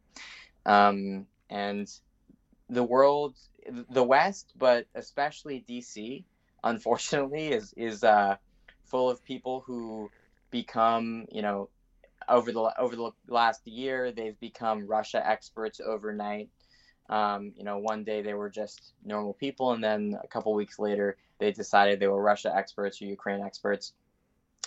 [0.66, 1.92] Um, and
[2.70, 3.36] the world,
[3.89, 6.24] the West, but especially DC,
[6.64, 8.38] unfortunately, is is uh,
[8.86, 10.10] full of people who
[10.52, 11.70] become, you know,
[12.32, 16.49] over the over the last year, they've become Russia experts overnight.
[17.09, 20.79] Um, you know, one day they were just normal people, and then a couple weeks
[20.79, 23.93] later, they decided they were Russia experts or Ukraine experts.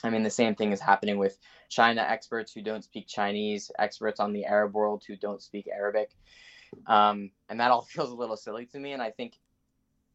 [0.03, 1.39] I mean, the same thing is happening with
[1.71, 6.11] China experts who don't speak Chinese, experts on the Arab world who don't speak Arabic.
[6.87, 8.93] Um, and that all feels a little silly to me.
[8.93, 9.39] And I think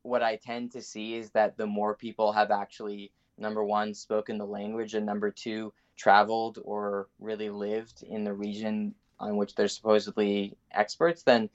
[0.03, 4.37] what I tend to see is that the more people have actually, number one, spoken
[4.37, 9.67] the language, and number two, traveled or really lived in the region on which they're
[9.67, 11.49] supposedly experts, then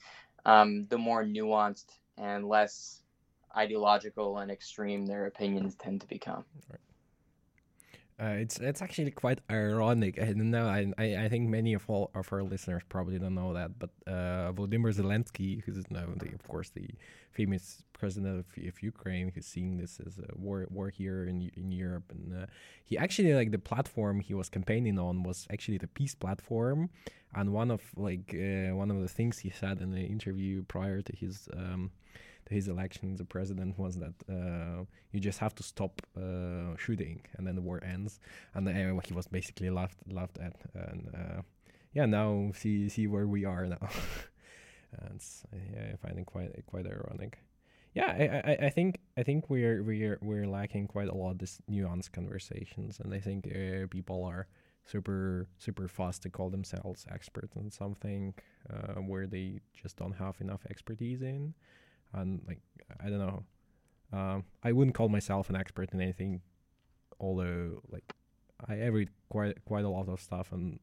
[0.45, 1.87] um, the more nuanced
[2.17, 3.01] and less
[3.57, 6.45] ideological and extreme their opinions tend to become.
[6.69, 6.79] Right.
[8.17, 10.21] Uh, it's it's actually quite ironic.
[10.21, 13.53] I know I, I, I think many of all of our listeners probably don't know
[13.53, 16.87] that, but uh, Volodymyr Zelensky, who's now the, of course the
[17.31, 21.73] famous president of, of Ukraine, who's seeing this as a war war here in in
[21.73, 22.45] Europe, and uh,
[22.85, 26.89] he actually like the platform he was campaigning on was actually the peace platform,
[27.33, 31.01] and one of like uh, one of the things he said in the interview prior
[31.01, 31.91] to his um,
[32.49, 37.21] his election as a president was that uh, you just have to stop uh, shooting
[37.37, 38.19] and then the war ends.
[38.53, 40.55] And uh, he was basically laughed laughed at.
[40.73, 41.41] And uh,
[41.93, 43.89] yeah, now see see where we are now.
[44.99, 45.23] and
[45.73, 47.39] yeah, I find it quite quite ironic.
[47.95, 51.61] yeah, I, I, I think I think we're we're we're lacking quite a lot this
[51.71, 54.47] nuanced conversations, and I think uh, people are
[54.83, 58.33] super super fast to call themselves experts in something
[58.69, 61.53] uh, where they just don't have enough expertise in,
[62.13, 62.59] and like
[62.99, 63.43] I don't know,
[64.13, 66.41] um, I wouldn't call myself an expert in anything,
[67.19, 68.13] although like
[68.67, 70.79] I read quite quite a lot of stuff on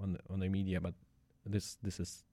[0.00, 0.94] on on the media, but
[1.44, 2.24] this this is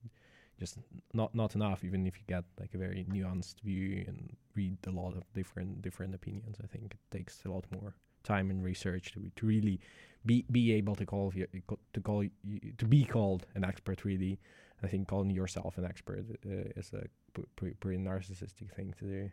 [0.60, 0.78] just
[1.14, 4.92] not not enough even if you get like a very nuanced view and read a
[4.92, 6.58] lot of different different opinions.
[6.64, 9.80] I think it takes a lot more time and research to to really
[10.26, 11.48] be be able to call you
[11.94, 12.32] to call you,
[12.78, 14.40] to be called an expert really.
[14.84, 17.08] I think calling yourself an expert uh, is a
[17.56, 19.32] pretty, pretty narcissistic thing to do.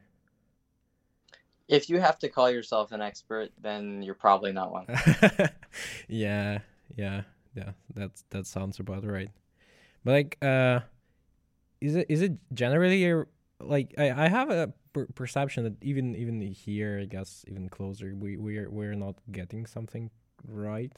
[1.69, 4.87] If you have to call yourself an expert then you're probably not one.
[6.09, 6.59] Yeah
[6.97, 7.23] yeah
[7.55, 7.73] yeah.
[7.95, 9.31] That's that sounds about right.
[10.05, 10.81] But like uh
[11.81, 13.25] is it is it generally a,
[13.61, 18.15] like I, I have a per- perception that even even here I guess even closer
[18.15, 20.11] we we're we're not getting something
[20.47, 20.93] right.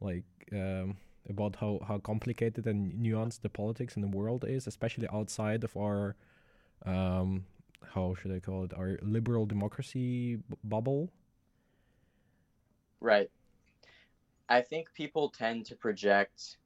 [0.00, 0.96] Like um,
[1.28, 5.76] about how how complicated and nuanced the politics in the world is especially outside of
[5.76, 6.16] our
[6.84, 7.44] um
[7.94, 11.10] how should I call it our liberal democracy b- bubble
[13.00, 13.30] right
[14.48, 16.58] I think people tend to project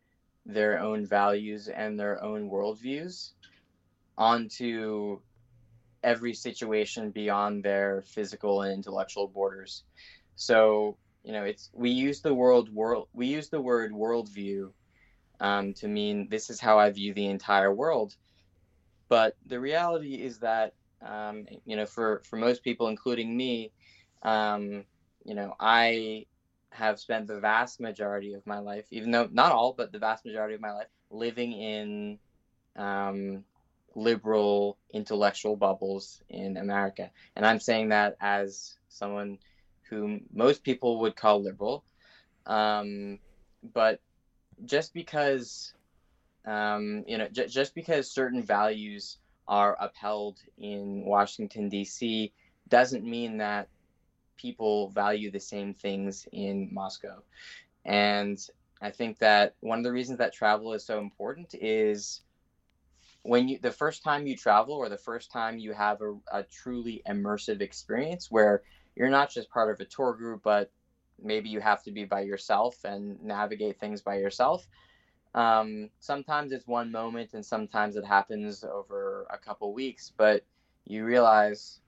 [0.45, 3.33] their own values and their own worldviews
[4.17, 5.21] onto
[6.03, 9.85] every situation beyond their physical and intellectual borders.
[10.37, 10.97] So,
[11.27, 14.71] you know, it's we use the world world we use the word worldview
[15.41, 18.15] um, to mean this is how I view the entire world.
[19.09, 20.75] But the reality is that
[21.05, 23.73] um, you know, for for most people, including me,
[24.23, 24.85] um,
[25.25, 26.27] you know, I
[26.71, 30.25] have spent the vast majority of my life, even though not all, but the vast
[30.25, 32.19] majority of my life, living in
[32.77, 33.43] um,
[33.97, 37.11] liberal intellectual bubbles in America.
[37.35, 39.39] And I'm saying that as someone
[39.91, 41.85] whom most people would call liberal.
[42.47, 43.19] Um,
[43.75, 44.01] but
[44.65, 45.75] just because,
[46.47, 49.19] um, you know, j- just because certain values
[49.49, 52.33] are upheld in Washington, D.C.,
[52.69, 53.69] doesn't mean that
[54.37, 57.23] people value the same things in Moscow.
[57.85, 58.39] And
[58.81, 62.23] I think that one of the reasons that travel is so important is
[63.23, 66.43] when you the first time you travel or the first time you have a, a
[66.45, 68.63] truly immersive experience where
[68.97, 70.71] you're not just part of a tour group but
[71.23, 74.67] maybe you have to be by yourself and navigate things by yourself.
[75.35, 80.45] Um, sometimes it's one moment and sometimes it happens over a couple weeks but
[80.87, 81.81] you realize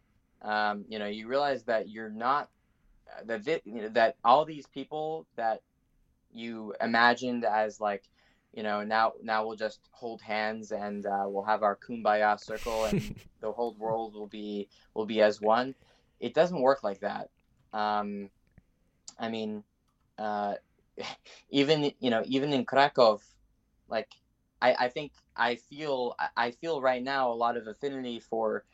[0.43, 2.51] um, you know you realize that you're not
[3.25, 5.63] that you know, that all these people that
[6.31, 8.05] you imagined as like
[8.53, 12.85] you know now now we'll just hold hands and uh, we'll have our kumbaya circle
[12.85, 15.75] and the whole world will be will be as one
[16.21, 17.31] it doesn't work like that.
[17.73, 18.31] Um,
[19.19, 19.63] i mean
[20.19, 20.55] uh,
[21.51, 23.19] even you know even in krakow
[23.89, 24.09] like
[24.63, 28.65] I, I think i feel i feel right now a lot of affinity for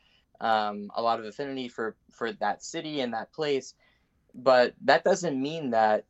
[0.40, 3.74] um, a lot of affinity for for that city and that place.
[4.34, 6.05] But that doesn't mean that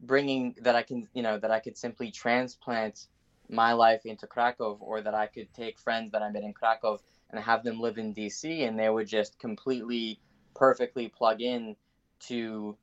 [0.00, 3.06] bringing that I can, you know, that I could simply transplant
[3.48, 6.98] my life into Krakow or that I could take friends that I met in Krakow
[7.30, 10.18] and have them live in DC and they would just completely
[10.54, 11.76] perfectly plug in
[12.20, 12.76] to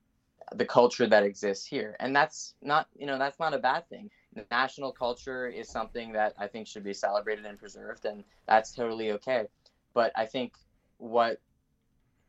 [0.55, 1.95] the culture that exists here.
[1.99, 4.09] And that's not, you know, that's not a bad thing.
[4.51, 9.11] National culture is something that I think should be celebrated and preserved and that's totally
[9.13, 9.45] okay.
[9.93, 10.53] But I think
[10.97, 11.39] what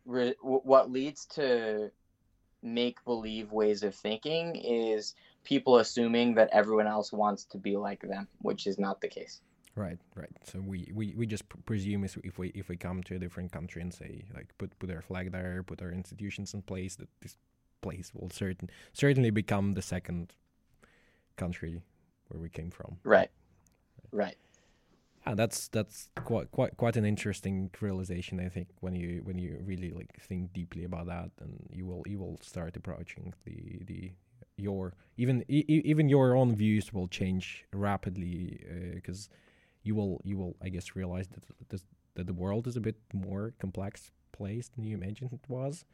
[0.05, 1.91] what leads to
[2.63, 5.15] make believe ways of thinking is
[5.45, 9.41] people assuming that everyone else wants to be like them, which is not the case.
[9.77, 10.31] Right, right.
[10.45, 13.81] So we, we, we just presume if we if we come to a different country
[13.81, 17.37] and say like put put our flag there, put our institutions in place, that this
[17.81, 20.35] place will certain certainly become the second
[21.37, 21.81] country
[22.29, 22.99] where we came from.
[23.05, 23.31] Right,
[24.13, 24.37] right.
[25.27, 28.41] Yeah, that's that's quite quite quite an interesting realization.
[28.41, 32.03] I think when you when you really like think deeply about that, and you will
[32.07, 34.13] you will start approaching the the
[34.57, 38.61] your even e- even your own views will change rapidly
[38.95, 39.37] because uh,
[39.83, 42.97] you will you will I guess realize that this, that the world is a bit
[43.13, 45.85] more complex place than you imagined it was.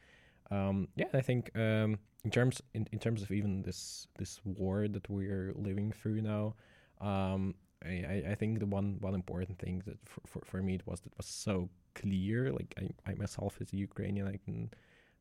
[0.50, 4.88] Um, yeah, I think um, in terms in, in terms of even this this war
[4.88, 6.54] that we're living through now,
[7.00, 10.86] um, I, I think the one one important thing that for, for, for me it
[10.86, 12.52] was that was so clear.
[12.52, 14.70] Like I, I myself as a Ukrainian, I can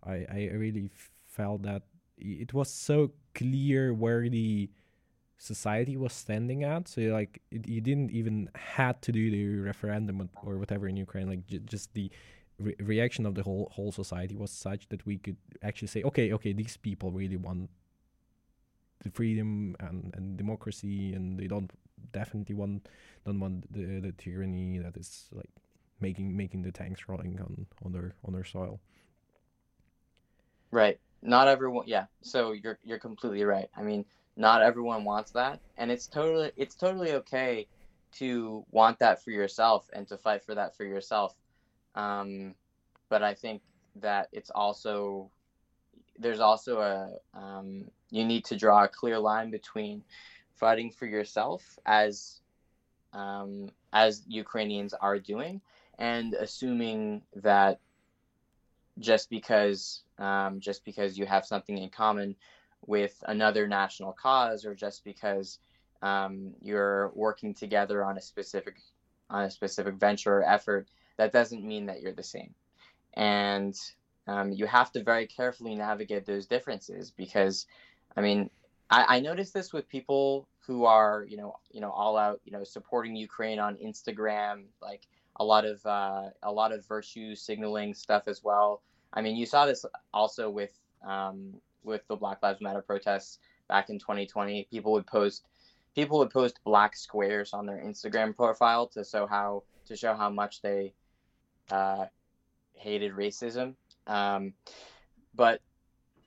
[0.04, 0.90] I, I really
[1.28, 1.84] felt that
[2.18, 4.70] it was so clear where the
[5.38, 6.88] society was standing at.
[6.88, 11.28] So like it, you didn't even had to do the referendum or whatever in Ukraine.
[11.30, 12.10] Like j- just the
[12.60, 16.34] re- reaction of the whole whole society was such that we could actually say, okay,
[16.34, 17.70] okay, these people really want
[19.04, 21.72] the freedom and, and democracy, and they don't
[22.12, 22.88] definitely want
[23.26, 25.50] don't want the the tyranny that is like
[26.00, 28.80] making making the tanks rolling on on their on their soil.
[30.72, 31.00] Right.
[31.22, 31.86] Not everyone.
[31.88, 32.06] Yeah.
[32.22, 33.70] So you're you're completely right.
[33.76, 34.06] I mean,
[34.38, 37.68] not everyone wants that, and it's totally it's totally okay
[38.14, 41.36] to want that for yourself and to fight for that for yourself.
[41.96, 42.56] Um,
[43.10, 43.62] but I think
[43.98, 45.30] that it's also
[46.18, 50.04] there's also a um, you need to draw a clear line between
[50.54, 52.42] fighting for yourself as
[53.14, 55.62] um, as Ukrainians are doing
[55.98, 57.80] and assuming that
[59.00, 62.36] just because um, just because you have something in common
[62.88, 65.60] with another national cause or just because
[66.02, 68.76] um, you're working together on a specific
[69.30, 72.54] on a specific venture or effort that doesn't mean that you're the same.
[73.16, 73.76] And
[74.28, 77.68] um, you have to very carefully navigate those differences because
[78.18, 78.50] i mean
[78.90, 82.52] I, I noticed this with people who are you know you know all out you
[82.52, 85.08] know supporting ukraine on instagram like
[85.38, 88.82] a lot of uh, a lot of virtue signaling stuff as well.
[89.14, 90.72] I mean you saw this also with
[91.06, 91.56] um,
[91.86, 95.46] with the black lives matter protests back in 2020 people would post
[95.96, 100.30] people would post black squares on their instagram profile to show how to show how
[100.30, 100.94] much they
[101.72, 102.06] uh,
[102.74, 103.76] hated racism.
[104.08, 104.54] Um,
[105.34, 105.62] but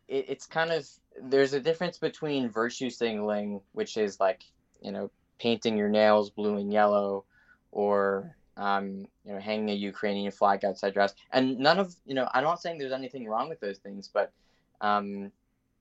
[0.09, 0.89] it, it's kind of
[1.23, 4.43] there's a difference between virtue signaling, which is like
[4.81, 7.25] you know painting your nails blue and yellow,
[7.71, 11.15] or um, you know hanging a Ukrainian flag outside your house.
[11.33, 14.33] And none of you know I'm not saying there's anything wrong with those things, but
[14.81, 15.33] um,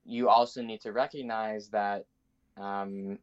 [0.07, 2.05] you also need to recognize that
[2.55, 3.19] um,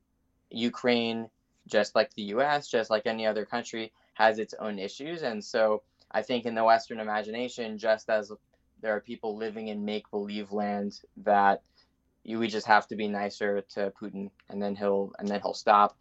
[0.50, 1.28] Ukraine,
[1.66, 5.82] just like the U.S., just like any other country, has its own issues, and so
[6.10, 8.30] I think in the Western imagination, just as
[8.80, 11.62] there are people living in make believe land that
[12.22, 15.54] you, we just have to be nicer to Putin and then he'll and then he'll
[15.54, 15.98] stop.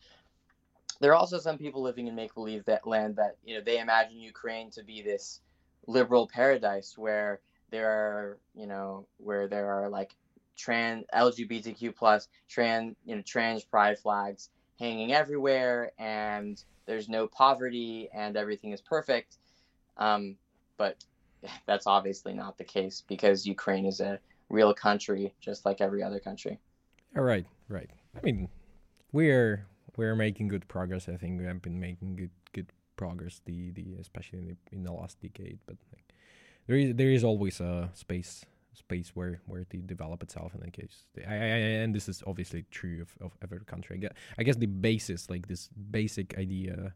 [1.01, 3.79] There are also some people living in make believe that land that you know they
[3.79, 5.41] imagine Ukraine to be this
[5.87, 10.15] liberal paradise where there are you know where there are like
[10.57, 14.49] trans LGBTQ plus trans you know trans pride flags
[14.79, 19.37] hanging everywhere and there's no poverty and everything is perfect
[19.97, 20.35] um,
[20.77, 21.03] but
[21.65, 26.19] that's obviously not the case because Ukraine is a real country, just like every other
[26.19, 26.59] country.
[27.15, 27.89] All right, right.
[28.15, 28.49] I mean,
[29.11, 29.65] we're
[29.97, 31.07] we're making good progress.
[31.07, 33.41] I think we have been making good good progress.
[33.45, 36.13] The the especially in the, in the last decade, but like,
[36.67, 40.73] there is there is always a space space where where to develop itself in that
[40.73, 41.05] case.
[41.27, 41.37] I, I,
[41.83, 43.97] and this is obviously true of, of every country.
[43.97, 46.93] I guess, I guess the basis, like this basic idea,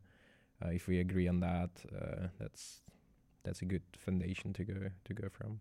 [0.64, 2.82] uh, if we agree on that, uh, that's
[3.44, 4.74] that's a good foundation to go
[5.06, 5.60] to go from.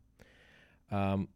[0.90, 1.28] Um,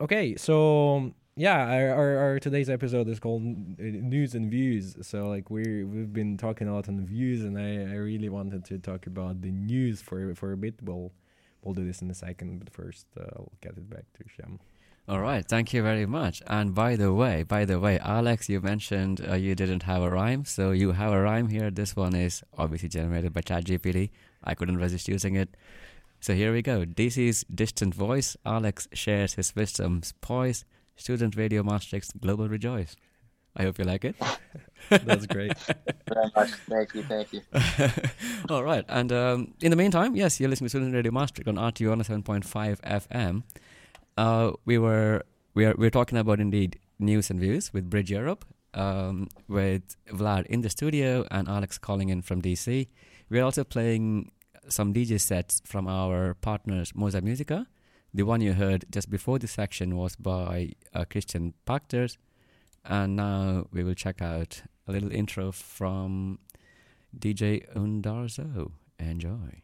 [0.00, 4.96] okay, so yeah, our, our, our today's episode is called news and views.
[5.02, 8.64] So like we we've been talking a lot on views, and I, I really wanted
[8.66, 10.76] to talk about the news for for a bit.
[10.82, 11.12] We'll
[11.64, 14.58] we'll do this in a second, but first uh, I'll get it back to Sham.
[15.06, 16.42] All right, thank you very much.
[16.46, 20.08] And by the way, by the way, Alex, you mentioned uh, you didn't have a
[20.08, 21.70] rhyme, so you have a rhyme here.
[21.70, 24.10] This one is obviously generated by ChatGPT.
[24.42, 25.50] I couldn't resist using it.
[26.20, 26.86] So here we go.
[26.86, 28.34] DC's distant voice.
[28.46, 30.64] Alex shares his wisdom's poise.
[30.96, 32.96] Student Radio Maastricht's Global Rejoice.
[33.56, 34.16] I hope you like it.
[34.90, 35.56] That's great.
[36.08, 36.50] Very much.
[36.68, 37.02] Thank you.
[37.02, 37.40] Thank you.
[38.54, 38.84] All right.
[38.88, 42.80] And um, in the meantime, yes, you're listening to Student Radio Maastricht on RTV 107.5
[42.80, 43.42] FM.
[44.16, 45.22] Uh, we were
[45.54, 48.44] we are we're talking about indeed news and views with Bridge Europe,
[48.74, 52.88] um, with Vlad in the studio and Alex calling in from DC.
[53.30, 54.30] We're also playing
[54.68, 57.66] some DJ sets from our partners Mosae Musica.
[58.12, 62.16] The one you heard just before this section was by uh, Christian Pachters.
[62.84, 66.38] And now we will check out a little intro from
[67.18, 68.72] DJ Undarzo.
[68.98, 69.63] Enjoy.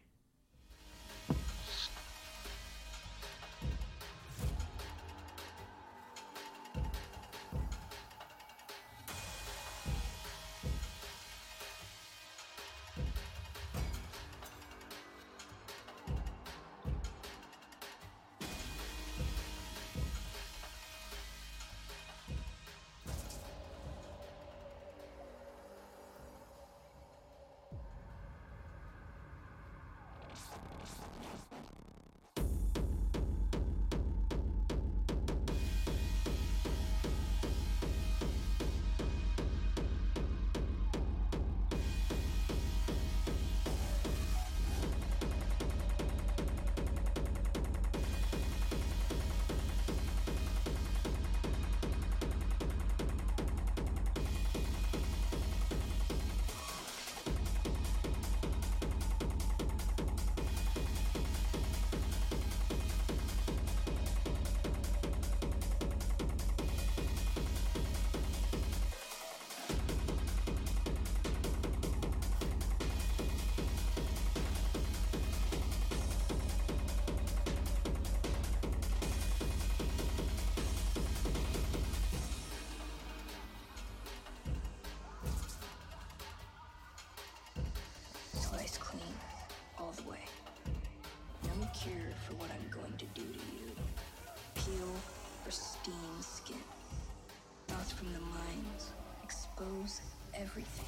[100.41, 100.85] Everything.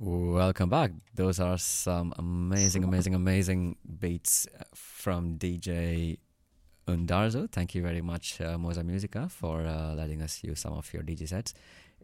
[0.00, 0.90] Welcome back.
[1.14, 6.18] Those are some amazing, amazing, amazing beats from DJ
[6.88, 7.50] Undarzo.
[7.50, 11.02] Thank you very much, uh, Mosae Musica, for uh, letting us use some of your
[11.02, 11.54] DJ sets.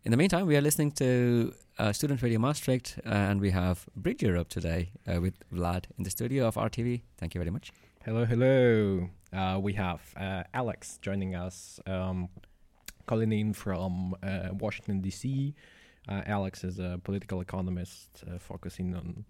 [0.04, 3.86] In the meantime, we are listening to uh, Student Radio Maastricht, uh, and we have
[3.96, 7.00] Bridge Europe today uh, with Vlad in the studio of RTV.
[7.16, 7.72] Thank you very much.
[8.04, 9.08] Hello, hello.
[9.32, 12.28] Uh, we have uh, Alex joining us, um,
[13.06, 15.54] calling in from uh, Washington, D.C.
[16.06, 19.24] Alex is a political economist focusing on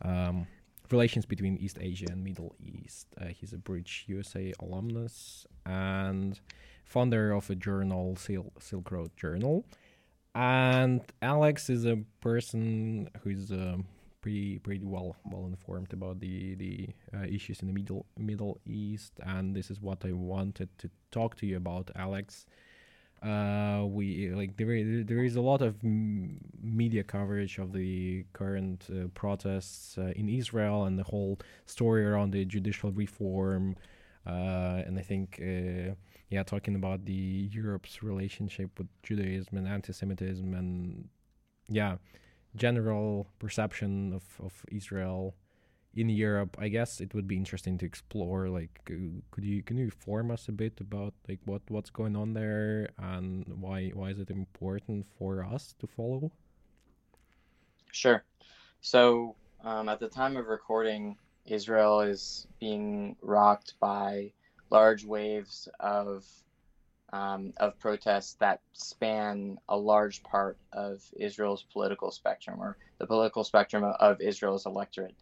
[0.00, 0.46] um,
[0.90, 3.08] relations between East Asia and Middle East.
[3.28, 6.40] He's a Bridge USA alumnus and
[6.86, 9.66] founder of a journal, Sil- Silk Road Journal.
[10.38, 13.86] And Alex is a person who's um,
[14.20, 19.14] pretty pretty well well informed about the the uh, issues in the Middle Middle East,
[19.24, 22.46] and this is what I wanted to talk to you about, Alex.
[23.22, 28.86] Uh, we like there there is a lot of m- media coverage of the current
[28.92, 33.74] uh, protests uh, in Israel and the whole story around the judicial reform,
[34.28, 35.94] uh, and I think uh,
[36.30, 41.08] yeah, talking about the Europe's relationship with Judaism and anti-Semitism and
[41.68, 41.96] yeah,
[42.54, 45.34] general perception of, of Israel
[45.94, 48.48] in Europe, I guess it would be interesting to explore.
[48.48, 52.14] Like, uh, could you can you inform us a bit about like what what's going
[52.14, 56.30] on there and why why is it important for us to follow?
[57.90, 58.22] Sure.
[58.80, 61.16] So, um, at the time of recording,
[61.50, 64.32] Israel is being rocked by
[64.70, 66.24] large waves of
[67.12, 73.44] um, of protests that span a large part of Israel's political spectrum, or the political
[73.44, 75.14] spectrum of, Israel's electorate.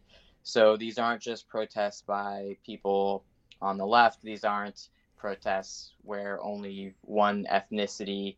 [0.43, 3.23] So these aren't just protests by people
[3.61, 4.21] on the left.
[4.21, 8.35] These aren't protests where only one ethnicity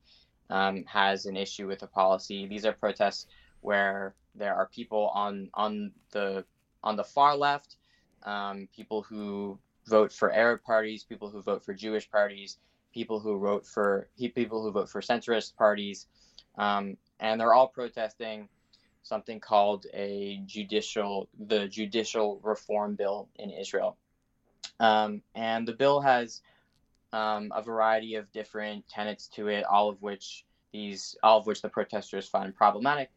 [0.50, 2.46] um, has an issue with a policy.
[2.46, 3.26] These are protests
[3.62, 6.46] where there are people on on the
[6.84, 7.78] on the far left,
[8.24, 12.58] um, people who vote for Arab parties, people who vote for Jewish parties,
[12.94, 16.08] people who vote for people who vote for centrist parties,
[16.58, 18.48] um, and they're all protesting
[19.04, 23.98] something called a judicial the judicial reform bill in Israel,
[24.80, 26.42] um, and the bill has
[27.12, 31.62] um, a variety of different tenets to it, all of which these all of which
[31.62, 33.10] the protesters find problematic.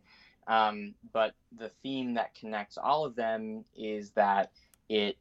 [0.46, 4.50] Um, but the theme that connects all of them is that
[4.88, 5.16] it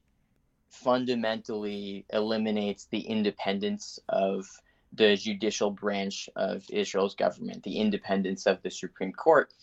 [0.69, 4.47] fundamentally eliminates the independence of
[4.93, 9.53] the judicial branch of Israel's government, the independence of the Supreme Court,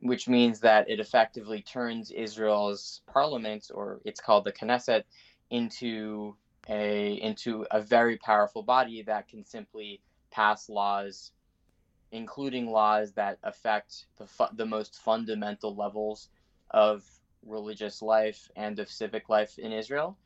[0.00, 5.04] which means that it effectively turns Israel's parliament, or it's called the Knesset,
[5.50, 6.36] into
[6.68, 11.30] a into a very powerful body that can simply pass laws
[12.12, 16.28] including laws that affect the fu- the most fundamental levels
[16.70, 17.04] of
[17.46, 20.16] religious life and of civic life in Israel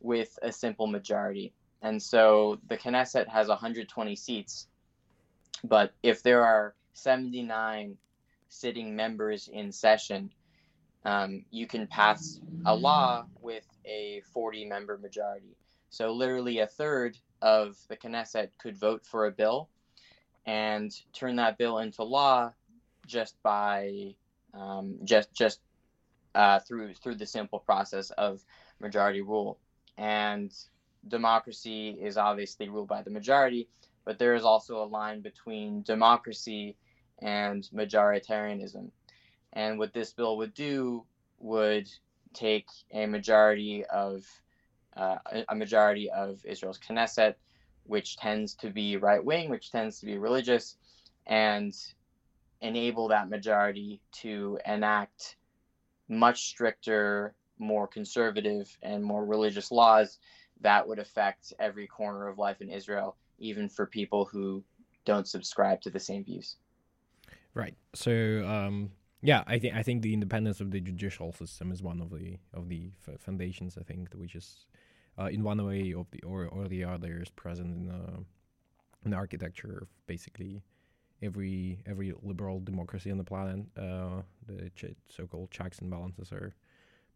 [0.00, 1.52] with a simple majority.
[1.82, 4.66] And so the Knesset has 120 seats,
[5.64, 7.96] but if there are 79
[8.48, 10.30] sitting members in session,
[11.04, 15.56] um, you can pass a law with a 40 member majority.
[15.88, 19.68] So literally a third of the Knesset could vote for a bill
[20.46, 22.52] and turn that bill into law
[23.06, 24.14] just by
[24.54, 25.60] um, just just
[26.34, 28.44] uh, through through the simple process of
[28.80, 29.58] majority rule.
[29.96, 30.52] And
[31.08, 33.68] democracy is obviously ruled by the majority,
[34.04, 36.76] but there is also a line between democracy
[37.20, 38.90] and majoritarianism.
[39.52, 41.04] And what this bill would do
[41.38, 41.88] would
[42.32, 44.24] take a majority of
[44.96, 45.16] uh,
[45.48, 47.34] a majority of Israel's Knesset,
[47.84, 50.76] which tends to be right wing, which tends to be religious,
[51.26, 51.74] and
[52.60, 55.36] enable that majority to enact
[56.10, 60.18] much stricter, more conservative, and more religious laws
[60.60, 64.62] that would affect every corner of life in Israel, even for people who
[65.06, 66.56] don't subscribe to the same views.
[67.54, 67.76] Right.
[67.94, 68.90] So um,
[69.22, 72.38] yeah, I think I think the independence of the judicial system is one of the
[72.52, 73.78] of the f- foundations.
[73.78, 74.66] I think which is
[75.18, 78.20] uh, in one way of the or or the other is present in uh,
[79.04, 80.62] in the architecture of basically
[81.22, 83.66] every every liberal democracy on the planet.
[83.76, 86.54] Uh, the ch- so-called checks and balances are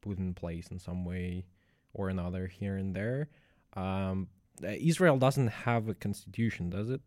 [0.01, 1.45] put in place in some way
[1.93, 3.29] or another here and there.
[3.75, 4.29] Um,
[4.63, 7.01] uh, Israel doesn't have a constitution, does it?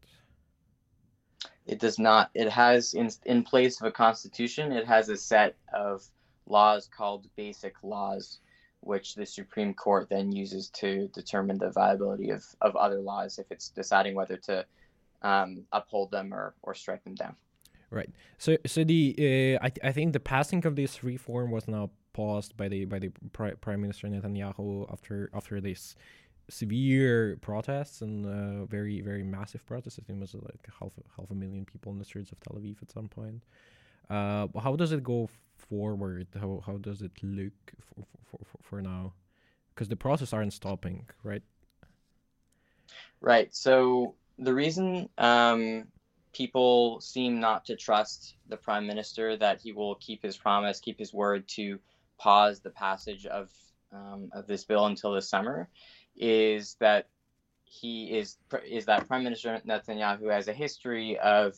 [1.66, 2.30] It does not.
[2.34, 4.72] It has in in place of a constitution.
[4.72, 6.04] It has a set of
[6.45, 8.39] laws called basic laws,
[8.80, 13.52] which the Supreme Court then uses to determine the viability of, of other laws if
[13.52, 14.66] it's deciding whether to
[15.22, 17.36] um, uphold them or, or strike them down.
[17.89, 18.09] Right.
[18.38, 21.89] So, so the uh, I, th- I think the passing of this reform was now
[22.13, 25.95] paused by the by the Pri- Prime Minister Netanyahu after after this
[26.49, 29.99] severe protests and uh, very very massive protests.
[29.99, 32.57] I think it was like half half a million people in the streets of Tel
[32.59, 33.43] Aviv at some point.
[34.09, 36.28] Uh, how does it go forward?
[36.39, 39.13] How how does it look for for, for, for now?
[39.74, 41.43] Because the process aren't stopping, right?
[43.22, 43.53] Right.
[43.55, 45.86] So the reason um,
[46.34, 51.00] people seem not to trust the prime minister that he will keep his promise, keep
[51.00, 51.80] his word to
[52.18, 53.50] pause the passage of
[53.94, 55.70] um, of this bill until the summer,
[56.16, 57.08] is that
[57.64, 61.56] he is is that Prime Minister Netanyahu has a history of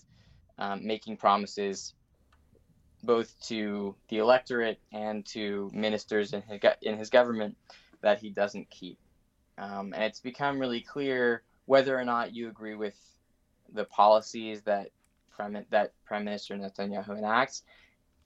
[0.57, 1.93] um, making promises
[3.03, 7.55] both to the electorate and to ministers in his, in his government
[8.01, 8.97] that he doesn't keep.
[9.57, 12.99] Um, and it's become really clear whether or not you agree with
[13.73, 14.89] the policies that
[15.29, 17.61] Prime, that Prime Minister Netanyahu enacts.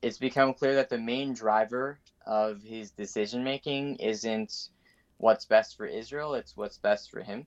[0.01, 4.69] It's become clear that the main driver of his decision making isn't
[5.17, 7.45] what's best for Israel; it's what's best for him.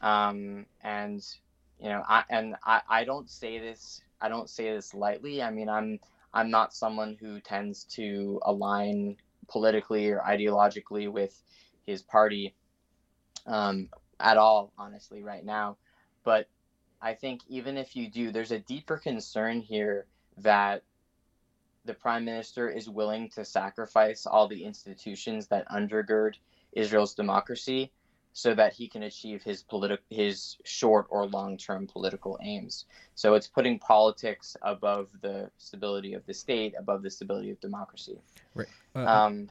[0.00, 1.22] Um, and
[1.78, 5.42] you know, I and I, I don't say this I don't say this lightly.
[5.42, 5.98] I mean, I'm
[6.32, 11.38] I'm not someone who tends to align politically or ideologically with
[11.84, 12.54] his party
[13.46, 13.90] um,
[14.22, 15.76] at all, honestly, right now.
[16.24, 16.48] But
[17.00, 20.06] I think even if you do, there's a deeper concern here
[20.38, 20.82] that
[21.84, 26.34] the prime minister is willing to sacrifice all the institutions that undergird
[26.72, 27.90] Israel's democracy
[28.32, 32.86] so that he can achieve his political his short or long term political aims.
[33.14, 38.18] So it's putting politics above the stability of the state, above the stability of democracy.
[38.54, 38.68] Right.
[38.94, 39.50] Uh, Um,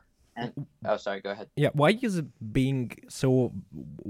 [0.85, 1.21] oh, sorry.
[1.21, 1.49] Go ahead.
[1.55, 1.69] yeah.
[1.73, 3.53] Why is it being so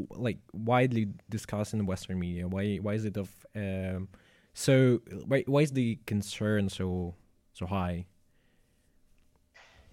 [0.09, 2.47] like widely discussed in the Western media?
[2.47, 4.09] Why why is it of um
[4.53, 7.15] so why why is the concern so
[7.53, 8.05] so high?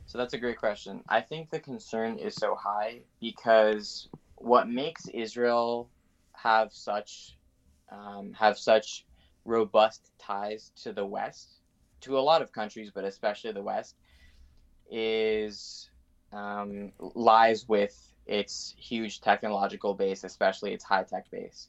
[0.07, 1.03] So that's a great question.
[1.09, 5.91] I think the concern is so high because what makes Israel
[6.33, 7.37] have such
[7.91, 9.05] um, have such
[9.45, 11.61] robust ties to the West,
[12.03, 13.97] to a lot of countries, but especially the West,
[14.91, 15.91] is
[16.33, 21.69] um, lies with its huge technological base, especially its high tech base.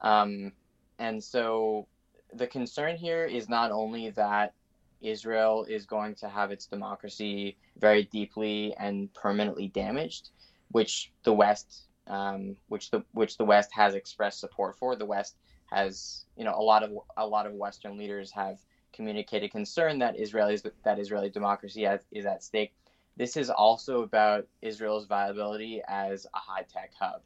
[0.00, 0.52] Um,
[0.98, 1.86] and so
[2.32, 4.52] the concern here is not only that
[5.00, 10.30] Israel is going to have its democracy very deeply and permanently damaged,
[10.70, 14.96] which the West, um, which the which the West has expressed support for.
[14.96, 15.36] The West
[15.70, 18.58] has, you know, a lot of a lot of Western leaders have
[18.92, 22.72] communicated concern that Israelis that Israeli democracy has, is at stake.
[23.18, 27.22] This is also about Israel's viability as a high tech hub.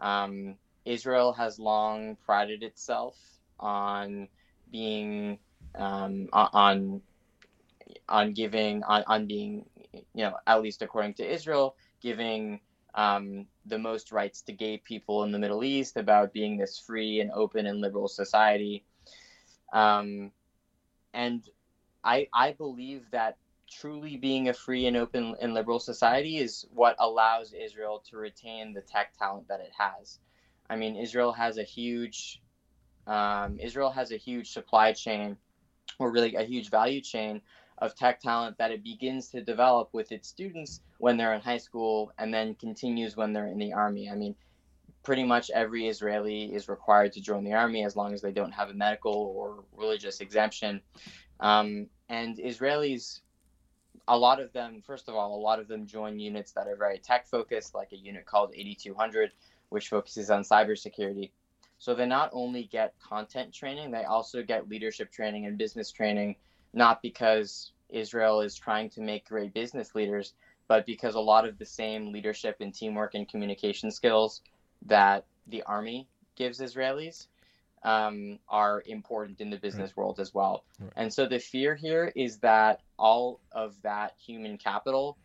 [0.00, 3.16] Um, Israel has long prided itself
[3.60, 4.28] on
[4.72, 5.38] being
[5.76, 7.02] um, on
[8.08, 12.60] on giving on, on being you know at least according to Israel giving
[12.94, 17.20] um, the most rights to gay people in the Middle East about being this free
[17.20, 18.84] and open and liberal society
[19.72, 20.32] um,
[21.14, 21.48] and
[22.04, 23.36] I I believe that
[23.80, 28.72] truly being a free and open and liberal society is what allows Israel to retain
[28.72, 30.18] the tech talent that it has.
[30.68, 32.40] I mean, Israel has a huge
[33.06, 35.36] um, Israel has a huge supply chain,
[35.98, 37.40] or really a huge value chain
[37.78, 41.58] of tech talent that it begins to develop with its students when they're in high
[41.58, 44.08] school and then continues when they're in the army.
[44.08, 44.36] I mean,
[45.02, 48.52] pretty much every Israeli is required to join the army as long as they don't
[48.52, 50.80] have a medical or religious exemption.
[51.40, 53.20] Um, and Israelis,
[54.08, 56.76] a lot of them, first of all, a lot of them join units that are
[56.76, 59.30] very tech focused, like a unit called 8200,
[59.68, 61.30] which focuses on cybersecurity.
[61.78, 66.36] So they not only get content training, they also get leadership training and business training,
[66.72, 70.34] not because Israel is trying to make great business leaders,
[70.68, 74.42] but because a lot of the same leadership and teamwork and communication skills
[74.86, 77.26] that the army gives Israelis
[77.84, 79.96] um, are important in the business right.
[79.96, 80.64] world as well.
[80.78, 80.92] Right.
[80.96, 85.18] And so the fear here is that all of that human capital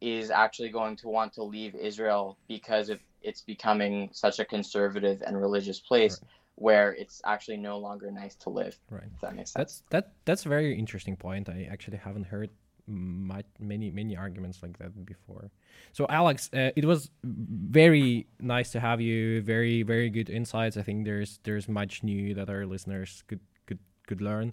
[0.00, 5.20] is actually going to want to leave Israel because of it's becoming such a conservative
[5.26, 6.30] and religious place right.
[6.54, 8.78] where it's actually no longer nice to live.
[8.88, 9.10] Right.
[9.12, 9.60] If that makes sense.
[9.60, 11.48] That's that that's a very interesting point.
[11.48, 12.50] I actually haven't heard
[12.86, 15.50] much, many many arguments like that before.
[15.92, 19.42] So Alex, uh, it was very nice to have you.
[19.42, 20.76] Very very good insights.
[20.76, 24.52] I think there's there's much new that our listeners could could could learn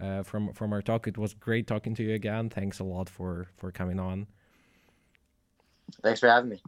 [0.00, 1.06] uh, from from our talk.
[1.06, 2.50] It was great talking to you again.
[2.50, 4.26] Thanks a lot for for coming on.
[6.02, 6.62] Thanks for having me.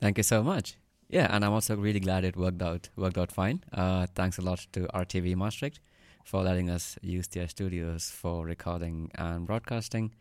[0.00, 0.76] Thank you so much.
[1.08, 3.62] Yeah, and I'm also really glad it worked out worked out fine.
[3.72, 5.80] Uh, thanks a lot to RTV Maastricht
[6.24, 10.14] for letting us use their studios for recording and broadcasting.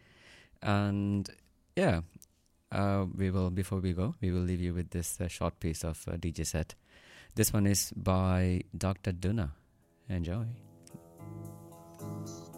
[0.62, 1.30] And
[1.76, 2.02] yeah,
[2.72, 5.84] uh, we will before we go, we will leave you with this uh, short piece
[5.84, 6.76] of uh, DJ set.
[7.36, 9.12] This one is by Dr.
[9.12, 9.52] Duna.
[10.10, 10.69] Enjoy.
[12.00, 12.49] Bye.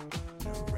[0.00, 0.73] Thank you.